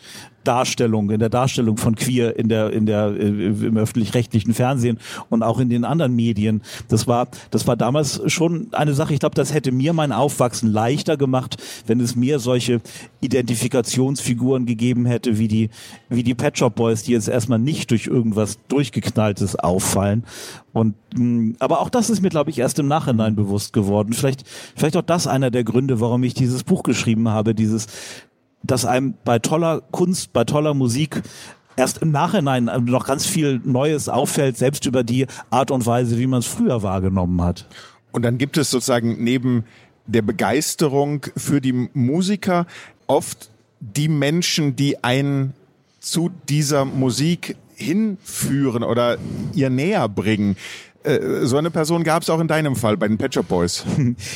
Darstellung, 0.48 1.10
in 1.12 1.20
der 1.20 1.30
Darstellung 1.30 1.78
von 1.78 1.96
queer 1.96 2.38
in 2.38 2.48
der, 2.48 2.72
in 2.72 2.86
der, 2.86 3.08
äh, 3.08 3.28
im 3.28 3.78
öffentlich-rechtlichen 3.78 4.54
Fernsehen 4.54 4.98
und 5.30 5.44
auch 5.44 5.60
in 5.60 5.70
den 5.70 5.84
anderen 5.84 6.16
Medien. 6.16 6.62
Das 6.88 7.08
war, 7.08 7.28
das 7.52 7.68
war 7.68 7.76
damals 7.76 8.22
schon 8.28 8.68
eine 8.72 8.94
Sache. 8.94 9.14
Ich 9.14 9.20
glaube, 9.20 9.36
das 9.36 9.54
hätte 9.54 9.72
mir 9.72 9.94
mein 9.94 10.12
Aufwachsen 10.12 10.72
leichter 10.72 11.18
gemacht, 11.18 11.58
wenn 11.86 12.00
es 12.00 12.16
mir 12.16 12.40
solche 12.40 12.82
Identifikationsfiguren 13.22 14.66
gegeben 14.66 15.06
hätte, 15.06 15.38
wie 15.38 15.48
die, 15.48 15.70
wie 16.10 16.24
die 16.24 16.36
Pet 16.36 16.58
Shop 16.58 16.76
Boys, 16.76 17.04
die 17.04 17.12
jetzt 17.12 17.28
erstmal 17.28 17.60
nicht 17.60 17.92
durch 17.92 18.08
irgendwas 18.08 18.58
durchgeknalltes 18.70 19.58
auffallen. 19.58 20.24
Und, 20.78 20.96
mm, 21.16 21.54
aber 21.60 21.82
auch 21.82 21.90
das 21.90 22.10
ist 22.10 22.22
mir, 22.22 22.30
glaube 22.30 22.52
ich, 22.52 22.60
erst 22.60 22.78
im 22.78 22.88
Nachhinein 22.88 23.36
bewusst 23.36 23.74
geworden. 23.74 24.14
Vielleicht, 24.14 24.44
vielleicht 24.76 24.96
auch 24.96 25.02
das 25.02 25.26
einer 25.26 25.50
der 25.50 25.64
Gründe, 25.64 26.00
warum 26.00 26.24
ich 26.24 26.36
dieses 26.36 26.64
Buch 26.64 26.84
geschrieben 26.84 27.30
habe, 27.30 27.56
dieses, 27.56 27.88
dass 28.64 28.86
einem 28.86 29.14
bei 29.24 29.40
toller 29.40 29.82
Kunst, 29.92 30.34
bei 30.34 30.44
toller 30.44 30.74
Musik 30.74 31.22
erst 31.76 32.00
im 32.00 32.12
Nachhinein 32.12 32.70
noch 32.86 33.06
ganz 33.06 33.26
viel 33.26 33.62
Neues 33.64 34.10
auffällt, 34.10 34.58
selbst 34.58 34.86
über 34.86 35.04
die 35.04 35.28
Art 35.50 35.72
und 35.72 35.86
Weise, 35.86 36.18
wie 36.18 36.28
man 36.28 36.40
es 36.40 36.48
früher 36.48 36.84
wahrgenommen 36.84 37.42
hat. 37.42 37.68
Und 38.12 38.24
dann 38.24 38.38
gibt 38.38 38.58
es 38.58 38.72
sozusagen 38.72 39.24
neben 39.24 39.64
der 40.08 40.22
Begeisterung 40.22 41.26
für 41.36 41.62
die 41.62 41.90
Musiker 41.94 42.66
oft 43.06 43.50
die 43.80 44.08
Menschen, 44.08 44.76
die 44.76 45.04
einen 45.04 45.54
zu 46.00 46.32
dieser 46.50 46.86
Musik 46.86 47.56
hinführen 47.76 48.84
oder 48.84 49.18
ihr 49.54 49.70
näher 49.70 50.10
bringen. 50.10 50.58
Äh, 51.08 51.46
so 51.46 51.58
eine 51.58 51.72
Person 51.72 52.04
gab 52.04 52.24
es 52.24 52.30
auch 52.30 52.40
in 52.40 52.48
deinem 52.48 52.76
Fall 52.76 52.98
bei 52.98 53.08
den 53.08 53.18
Pet 53.18 53.34
Shop 53.34 53.48
Boys. 53.48 53.86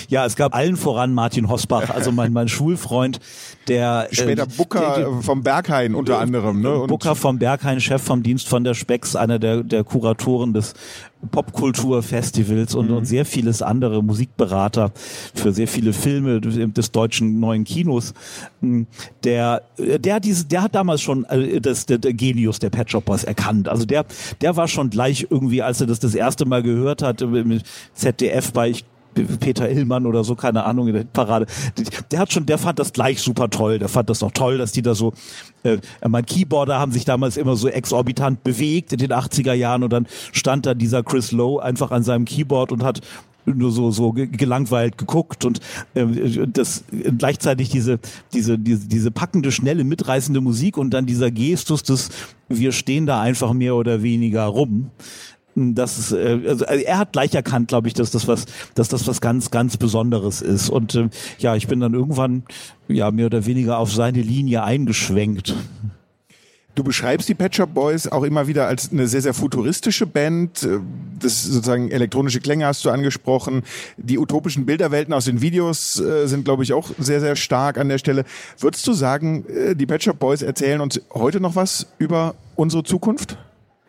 Ja, 0.09 0.25
es 0.25 0.35
gab 0.35 0.55
allen 0.55 0.77
voran 0.77 1.13
Martin 1.13 1.49
Hosbach, 1.49 1.89
also 1.89 2.11
mein, 2.11 2.33
mein 2.33 2.47
Schulfreund, 2.47 3.19
der 3.67 4.07
äh, 4.11 4.15
später 4.15 4.45
Booker 4.45 4.95
der, 4.95 5.09
der, 5.09 5.21
vom 5.21 5.43
Berghain 5.43 5.95
unter 5.95 6.19
anderem, 6.19 6.61
ne? 6.61 6.73
Und 6.73 6.87
Booker 6.87 7.15
vom 7.15 7.39
Berghain, 7.39 7.79
Chef 7.79 8.01
vom 8.01 8.23
Dienst 8.23 8.47
von 8.47 8.63
der 8.63 8.73
Specks, 8.73 9.15
einer 9.15 9.39
der 9.39 9.63
der 9.63 9.83
Kuratoren 9.83 10.53
des 10.53 10.73
Popkulturfestivals 11.29 12.75
und, 12.75 12.89
mhm. 12.89 12.97
und 12.97 13.05
sehr 13.05 13.25
vieles 13.25 13.61
andere 13.61 14.03
Musikberater 14.03 14.91
für 15.33 15.51
sehr 15.51 15.67
viele 15.67 15.93
Filme 15.93 16.41
des 16.41 16.91
deutschen 16.91 17.39
neuen 17.39 17.63
Kinos. 17.63 18.13
Hm, 18.61 18.87
der, 19.23 19.61
der 19.77 20.15
hat 20.15 20.25
diese, 20.25 20.45
der 20.45 20.63
hat 20.63 20.75
damals 20.75 21.01
schon 21.01 21.25
äh, 21.25 21.61
das, 21.61 21.85
der, 21.85 21.97
der 21.97 22.13
Genius 22.13 22.59
der 22.59 22.69
Pet 22.69 22.91
Shop 22.91 23.05
Boys 23.05 23.23
erkannt. 23.23 23.69
Also 23.69 23.85
der, 23.85 24.05
der 24.41 24.55
war 24.55 24.67
schon 24.67 24.89
gleich 24.89 25.27
irgendwie, 25.29 25.61
als 25.61 25.81
er 25.81 25.87
das 25.87 25.99
das 25.99 26.15
erste 26.15 26.45
Mal 26.45 26.63
gehört 26.63 27.01
hat, 27.01 27.21
mit 27.21 27.63
ZDF 27.93 28.51
bei, 28.51 28.69
ich 28.69 28.85
Peter 29.39 29.69
Illmann 29.69 30.05
oder 30.05 30.23
so, 30.23 30.35
keine 30.35 30.63
Ahnung, 30.63 30.87
in 30.87 30.93
der 30.93 31.03
Parade. 31.03 31.45
Der 32.11 32.19
hat 32.19 32.31
schon, 32.31 32.45
der 32.45 32.57
fand 32.57 32.79
das 32.79 32.93
gleich 32.93 33.21
super 33.21 33.49
toll. 33.49 33.79
Der 33.79 33.89
fand 33.89 34.09
das 34.09 34.23
auch 34.23 34.31
toll, 34.31 34.57
dass 34.57 34.71
die 34.71 34.81
da 34.81 34.95
so, 34.95 35.13
äh, 35.63 35.77
mein 36.07 36.25
Keyboarder 36.25 36.79
haben 36.79 36.91
sich 36.91 37.05
damals 37.05 37.37
immer 37.37 37.55
so 37.55 37.67
exorbitant 37.67 38.43
bewegt 38.43 38.93
in 38.93 38.99
den 38.99 39.11
80er 39.11 39.53
Jahren 39.53 39.83
und 39.83 39.91
dann 39.91 40.07
stand 40.31 40.65
da 40.65 40.73
dieser 40.73 41.03
Chris 41.03 41.31
Lowe 41.31 41.61
einfach 41.61 41.91
an 41.91 42.03
seinem 42.03 42.25
Keyboard 42.25 42.71
und 42.71 42.83
hat 42.83 43.01
nur 43.45 43.71
so 43.71 43.91
so 43.91 44.11
gelangweilt 44.13 44.97
geguckt 44.97 45.45
und 45.45 45.59
äh, 45.93 46.05
das 46.47 46.83
gleichzeitig 47.17 47.69
diese 47.69 47.99
diese 48.33 48.59
diese 48.59 48.87
diese 48.87 49.11
packende 49.11 49.51
schnelle 49.51 49.83
mitreißende 49.83 50.41
Musik 50.41 50.77
und 50.77 50.91
dann 50.91 51.05
dieser 51.05 51.31
Gestus 51.31 51.83
des 51.83 52.09
wir 52.49 52.71
stehen 52.71 53.05
da 53.05 53.21
einfach 53.21 53.53
mehr 53.53 53.75
oder 53.75 54.03
weniger 54.03 54.45
rum 54.45 54.91
das 55.55 56.00
ist, 56.00 56.12
äh, 56.12 56.41
also 56.48 56.65
er 56.65 56.98
hat 56.98 57.13
gleich 57.13 57.34
erkannt, 57.34 57.67
glaube 57.67 57.88
ich, 57.88 57.93
dass 57.93 58.12
das 58.12 58.27
was, 58.27 58.46
dass 58.75 58.89
das 58.89 59.08
was 59.08 59.22
ganz, 59.22 59.51
ganz 59.51 59.77
Besonderes 59.77 60.41
ist. 60.41 60.70
Und 60.70 60.96
äh, 60.96 61.10
ja, 61.39 61.55
ich 61.55 61.67
bin 61.67 61.79
dann 61.79 61.93
irgendwann 61.93 62.43
ja 62.88 63.12
mehr 63.12 63.27
oder 63.27 63.46
weniger 63.46 63.77
auf 63.77 63.91
seine 63.91 64.22
Linie 64.22 64.63
eingeschwenkt. 64.63 65.55
Du 66.74 66.86
beschreibst 66.86 67.27
die 67.27 67.34
Pet 67.34 67.53
Shop 67.53 67.74
Boys 67.74 68.08
auch 68.08 68.24
immer 68.24 68.48
wieder 68.48 68.67
als 68.67 68.91
eine 68.91 69.05
sehr, 69.05 69.22
sehr 69.22 69.34
futuristische 69.34 70.08
Band. 70.08 70.65
Das 71.20 71.43
sozusagen 71.43 71.91
elektronische 71.91 72.39
Klänge 72.39 72.65
hast 72.65 72.86
du 72.86 72.89
angesprochen. 72.89 73.63
Die 73.98 74.17
utopischen 74.17 74.65
Bilderwelten 74.65 75.13
aus 75.13 75.25
den 75.25 75.41
Videos 75.41 76.00
äh, 76.00 76.27
sind, 76.27 76.46
glaube 76.46 76.63
ich, 76.63 76.72
auch 76.72 76.89
sehr, 76.98 77.20
sehr 77.20 77.36
stark 77.36 77.77
an 77.77 77.89
der 77.89 77.98
Stelle. 77.98 78.24
Würdest 78.58 78.88
du 78.88 78.93
sagen, 78.93 79.46
äh, 79.48 79.75
die 79.75 79.86
Pet 79.86 80.03
Shop 80.03 80.17
Boys 80.17 80.41
erzählen 80.41 80.79
uns 80.79 81.01
heute 81.13 81.41
noch 81.41 81.55
was 81.55 81.88
über 81.98 82.36
unsere 82.55 82.84
Zukunft? 82.84 83.38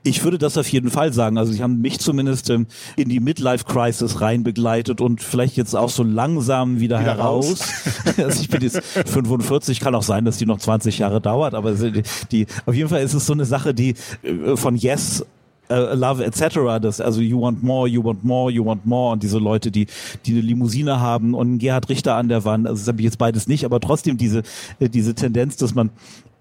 Ich 0.04 0.24
würde 0.24 0.38
das 0.38 0.58
auf 0.58 0.68
jeden 0.68 0.90
Fall 0.90 1.12
sagen. 1.12 1.38
Also 1.38 1.52
sie 1.52 1.62
haben 1.62 1.80
mich 1.80 2.00
zumindest 2.00 2.50
ähm, 2.50 2.66
in 2.96 3.08
die 3.08 3.20
Midlife-Crisis 3.20 4.20
rein 4.20 4.42
begleitet 4.42 5.00
und 5.00 5.22
vielleicht 5.22 5.56
jetzt 5.56 5.74
auch 5.74 5.90
so 5.90 6.02
langsam 6.02 6.80
wieder, 6.80 7.00
wieder 7.00 7.16
heraus. 7.16 7.60
also 8.16 8.40
ich 8.40 8.48
bin 8.48 8.62
jetzt 8.62 8.82
45, 8.82 9.80
kann 9.80 9.94
auch 9.94 10.02
sein, 10.02 10.24
dass 10.24 10.38
die 10.38 10.46
noch 10.46 10.58
20 10.58 10.98
Jahre 10.98 11.20
dauert, 11.20 11.54
aber 11.54 11.72
die, 11.72 12.02
die 12.30 12.46
auf 12.66 12.74
jeden 12.74 12.88
Fall 12.88 13.02
ist 13.02 13.14
es 13.14 13.26
so 13.26 13.32
eine 13.32 13.44
Sache, 13.44 13.74
die 13.74 13.94
äh, 14.22 14.56
von 14.56 14.76
Yes 14.76 15.24
uh, 15.70 15.94
Love 15.94 16.24
etc. 16.24 16.80
Das 16.80 17.00
also 17.00 17.20
You 17.20 17.40
Want 17.40 17.62
More, 17.62 17.88
You 17.88 18.04
Want 18.04 18.24
More, 18.24 18.50
You 18.50 18.64
Want 18.64 18.86
More 18.86 19.12
und 19.12 19.22
diese 19.22 19.38
Leute, 19.38 19.70
die 19.70 19.86
die 20.26 20.32
eine 20.32 20.40
Limousine 20.40 21.00
haben 21.00 21.34
und 21.34 21.46
einen 21.46 21.58
Gerhard 21.58 21.88
Richter 21.88 22.16
an 22.16 22.28
der 22.28 22.44
Wand. 22.44 22.66
Also 22.66 22.80
das 22.80 22.88
habe 22.88 23.00
ich 23.00 23.04
jetzt 23.04 23.18
beides 23.18 23.46
nicht, 23.46 23.64
aber 23.64 23.80
trotzdem 23.80 24.16
diese 24.16 24.42
äh, 24.78 24.88
diese 24.88 25.14
Tendenz, 25.14 25.56
dass 25.56 25.74
man 25.74 25.90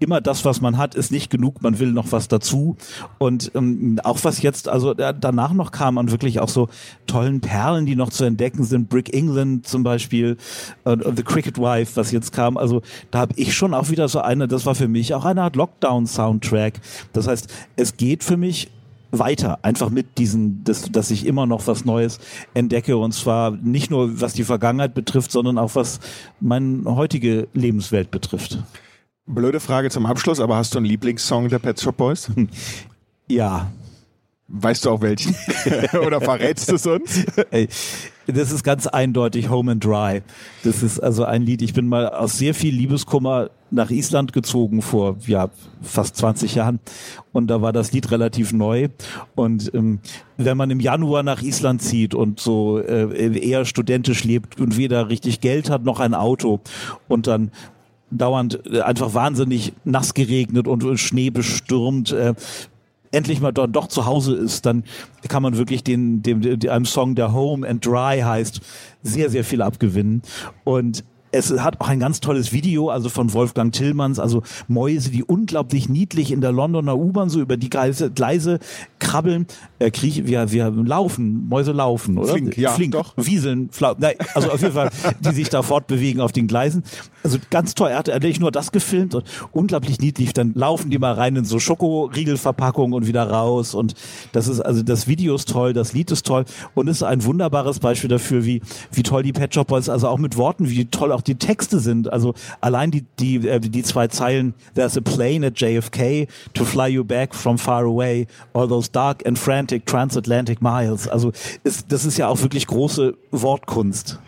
immer 0.02 0.20
das, 0.20 0.44
was 0.44 0.60
man 0.60 0.76
hat, 0.76 0.94
ist 0.94 1.12
nicht 1.12 1.30
genug, 1.30 1.62
man 1.62 1.78
will 1.78 1.92
noch 1.92 2.12
was 2.12 2.28
dazu. 2.28 2.76
Und 3.18 3.52
ähm, 3.54 4.00
auch 4.04 4.18
was 4.22 4.42
jetzt, 4.42 4.68
also 4.68 4.92
äh, 4.92 5.14
danach 5.18 5.52
noch 5.52 5.70
kam 5.70 5.98
an 5.98 6.10
wirklich 6.10 6.40
auch 6.40 6.48
so 6.48 6.68
tollen 7.06 7.40
Perlen, 7.40 7.86
die 7.86 7.96
noch 7.96 8.10
zu 8.10 8.24
entdecken 8.24 8.64
sind, 8.64 8.88
Brick 8.88 9.14
England 9.14 9.66
zum 9.66 9.82
Beispiel, 9.82 10.36
äh, 10.84 10.96
The 11.14 11.22
Cricket 11.22 11.58
Wife, 11.58 11.92
was 11.96 12.10
jetzt 12.10 12.32
kam. 12.32 12.56
Also 12.56 12.82
da 13.10 13.20
habe 13.20 13.34
ich 13.36 13.54
schon 13.54 13.74
auch 13.74 13.90
wieder 13.90 14.08
so 14.08 14.20
eine, 14.20 14.48
das 14.48 14.66
war 14.66 14.74
für 14.74 14.88
mich 14.88 15.14
auch 15.14 15.24
eine 15.24 15.42
Art 15.42 15.56
Lockdown-Soundtrack. 15.56 16.80
Das 17.12 17.28
heißt, 17.28 17.52
es 17.76 17.96
geht 17.96 18.24
für 18.24 18.36
mich 18.36 18.70
weiter, 19.12 19.58
einfach 19.62 19.90
mit 19.90 20.18
diesen, 20.18 20.64
dass, 20.64 20.90
dass 20.90 21.10
ich 21.10 21.26
immer 21.26 21.46
noch 21.46 21.66
was 21.66 21.84
Neues 21.84 22.18
entdecke 22.54 22.96
und 22.96 23.12
zwar 23.12 23.50
nicht 23.50 23.90
nur 23.90 24.20
was 24.20 24.32
die 24.32 24.44
Vergangenheit 24.44 24.94
betrifft, 24.94 25.30
sondern 25.30 25.58
auch 25.58 25.74
was 25.74 26.00
meine 26.40 26.84
heutige 26.96 27.46
Lebenswelt 27.52 28.10
betrifft. 28.10 28.58
Blöde 29.26 29.60
Frage 29.60 29.90
zum 29.90 30.06
Abschluss, 30.06 30.40
aber 30.40 30.56
hast 30.56 30.74
du 30.74 30.78
einen 30.78 30.86
Lieblingssong 30.86 31.48
der 31.48 31.60
Pet 31.60 31.80
Shop 31.80 31.96
Boys? 31.96 32.30
Ja. 33.28 33.70
Weißt 34.48 34.84
du 34.84 34.90
auch 34.90 35.00
welchen? 35.00 35.34
Oder 36.06 36.20
verrätst 36.20 36.70
du 36.70 36.74
es 36.74 36.86
uns? 36.86 37.24
Das 38.26 38.52
ist 38.52 38.62
ganz 38.62 38.86
eindeutig 38.86 39.48
Home 39.48 39.72
and 39.72 39.84
Dry. 39.84 40.22
Das 40.64 40.82
ist 40.82 41.00
also 41.00 41.24
ein 41.24 41.42
Lied. 41.42 41.62
Ich 41.62 41.72
bin 41.72 41.86
mal 41.88 42.08
aus 42.08 42.36
sehr 42.36 42.54
viel 42.54 42.74
Liebeskummer 42.74 43.50
nach 43.72 43.90
Island 43.90 44.32
gezogen 44.32 44.82
vor 44.82 45.16
ja 45.26 45.50
fast 45.80 46.16
20 46.16 46.54
Jahren 46.54 46.80
und 47.32 47.48
da 47.48 47.62
war 47.62 47.72
das 47.72 47.92
Lied 47.92 48.10
relativ 48.10 48.52
neu 48.52 48.88
und 49.34 49.72
ähm, 49.74 50.00
wenn 50.36 50.56
man 50.56 50.70
im 50.70 50.80
Januar 50.80 51.22
nach 51.22 51.42
Island 51.42 51.82
zieht 51.82 52.14
und 52.14 52.38
so 52.38 52.78
äh, 52.78 53.38
eher 53.38 53.64
studentisch 53.64 54.24
lebt 54.24 54.60
und 54.60 54.76
weder 54.76 55.08
richtig 55.08 55.40
Geld 55.40 55.70
hat 55.70 55.84
noch 55.84 56.00
ein 56.00 56.14
Auto 56.14 56.60
und 57.08 57.26
dann 57.26 57.50
dauernd 58.10 58.60
äh, 58.66 58.80
einfach 58.80 59.14
wahnsinnig 59.14 59.72
nass 59.84 60.14
geregnet 60.14 60.68
und 60.68 60.98
Schnee 60.98 61.30
bestürmt, 61.30 62.12
äh, 62.12 62.34
endlich 63.12 63.40
mal 63.40 63.52
dort 63.52 63.76
doch 63.76 63.86
zu 63.88 64.06
Hause 64.06 64.34
ist, 64.34 64.66
dann 64.66 64.84
kann 65.28 65.42
man 65.42 65.56
wirklich 65.56 65.84
den, 65.84 66.22
dem, 66.22 66.40
dem, 66.40 66.58
einem 66.70 66.86
Song, 66.86 67.14
der 67.14 67.32
Home 67.32 67.68
and 67.68 67.84
Dry 67.84 68.20
heißt, 68.20 68.60
sehr, 69.02 69.30
sehr 69.30 69.44
viel 69.44 69.62
abgewinnen. 69.62 70.22
Und 70.64 71.04
es 71.32 71.50
hat 71.58 71.80
auch 71.80 71.88
ein 71.88 71.98
ganz 71.98 72.20
tolles 72.20 72.52
Video, 72.52 72.90
also 72.90 73.08
von 73.08 73.32
Wolfgang 73.32 73.72
Tillmanns, 73.72 74.18
also 74.18 74.42
Mäuse, 74.68 75.10
die 75.10 75.24
unglaublich 75.24 75.88
niedlich 75.88 76.30
in 76.30 76.42
der 76.42 76.52
Londoner 76.52 76.96
U-Bahn 76.96 77.30
so 77.30 77.40
über 77.40 77.56
die 77.56 77.70
Gleise, 77.70 78.10
Gleise 78.10 78.58
krabbeln, 78.98 79.46
äh, 79.78 79.90
kriechen, 79.90 80.26
wir, 80.26 80.52
wir 80.52 80.70
laufen, 80.70 81.48
Mäuse 81.48 81.72
laufen, 81.72 82.18
oder? 82.18 82.34
Flink, 82.34 82.56
ja, 82.58 82.70
Flink, 82.70 82.92
doch. 82.92 83.14
Wieseln, 83.16 83.70
flau, 83.72 83.94
nein, 83.98 84.14
also 84.34 84.50
auf 84.50 84.60
jeden 84.60 84.74
Fall, 84.74 84.90
die 85.20 85.34
sich 85.34 85.48
da 85.48 85.62
fortbewegen 85.62 86.20
auf 86.20 86.32
den 86.32 86.46
Gleisen. 86.46 86.84
Also 87.24 87.38
ganz 87.50 87.74
toll, 87.74 87.90
er 87.90 87.98
hat 87.98 88.22
nicht 88.22 88.40
nur 88.40 88.52
das 88.52 88.70
gefilmt 88.70 89.14
und 89.14 89.24
unglaublich 89.52 90.00
niedlich, 90.00 90.34
dann 90.34 90.52
laufen 90.54 90.90
die 90.90 90.98
mal 90.98 91.14
rein 91.14 91.36
in 91.36 91.44
so 91.46 91.58
Schokoriegelverpackungen 91.58 92.92
und 92.92 93.06
wieder 93.06 93.28
raus 93.28 93.74
und 93.74 93.94
das 94.32 94.48
ist, 94.48 94.60
also 94.60 94.82
das 94.82 95.08
Video 95.08 95.34
ist 95.34 95.48
toll, 95.48 95.72
das 95.72 95.94
Lied 95.94 96.10
ist 96.10 96.26
toll 96.26 96.44
und 96.74 96.88
ist 96.88 97.02
ein 97.02 97.24
wunderbares 97.24 97.78
Beispiel 97.78 98.10
dafür, 98.10 98.44
wie, 98.44 98.60
wie 98.92 99.02
toll 99.02 99.22
die 99.22 99.32
Pet 99.32 99.54
Shop 99.54 99.68
Boys, 99.68 99.88
also 99.88 100.08
auch 100.08 100.18
mit 100.18 100.36
Worten, 100.36 100.68
wie 100.68 100.84
toll 100.84 101.10
auch 101.22 101.24
die 101.24 101.36
Texte 101.36 101.78
sind. 101.78 102.12
Also 102.12 102.34
allein 102.60 102.90
die, 102.90 103.04
die, 103.18 103.48
äh, 103.48 103.60
die 103.60 103.82
zwei 103.82 104.08
Zeilen, 104.08 104.54
there's 104.74 104.96
a 104.96 105.00
plane 105.00 105.46
at 105.46 105.58
JFK 105.58 106.26
to 106.54 106.64
fly 106.64 106.88
you 106.88 107.04
back 107.04 107.34
from 107.34 107.58
far 107.58 107.84
away, 107.84 108.26
all 108.52 108.68
those 108.68 108.90
dark 108.90 109.26
and 109.26 109.38
frantic 109.38 109.86
transatlantic 109.86 110.60
miles. 110.60 111.08
Also 111.08 111.32
ist, 111.64 111.86
das 111.90 112.04
ist 112.04 112.18
ja 112.18 112.28
auch 112.28 112.40
wirklich 112.42 112.66
große 112.66 113.14
Wortkunst. 113.30 114.18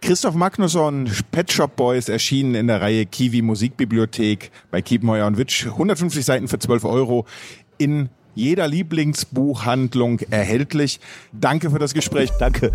Christoph 0.00 0.34
Magnusson, 0.34 1.08
Pet 1.30 1.52
Shop 1.52 1.76
Boys, 1.76 2.08
erschienen 2.08 2.56
in 2.56 2.66
der 2.66 2.80
Reihe 2.80 3.06
Kiwi 3.06 3.40
Musikbibliothek 3.40 4.50
bei 4.72 4.82
Kiepenheuer 4.82 5.28
und 5.28 5.38
Witsch. 5.38 5.66
150 5.66 6.24
Seiten 6.24 6.48
für 6.48 6.58
12 6.58 6.84
Euro 6.84 7.24
in 7.78 8.08
jeder 8.34 8.68
Lieblingsbuchhandlung 8.68 10.20
erhältlich. 10.30 11.00
Danke 11.32 11.70
für 11.70 11.78
das 11.78 11.94
Gespräch. 11.94 12.30
Danke. 12.38 12.72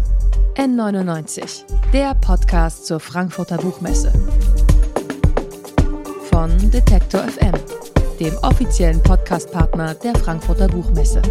N99, 0.55 1.63
der 1.93 2.15
Podcast 2.15 2.85
zur 2.87 2.99
Frankfurter 2.99 3.57
Buchmesse. 3.57 4.11
Von 6.31 6.71
Detektor 6.71 7.21
FM, 7.21 7.53
dem 8.19 8.33
offiziellen 8.41 9.01
Podcastpartner 9.03 9.93
der 9.95 10.15
Frankfurter 10.15 10.67
Buchmesse. 10.67 11.21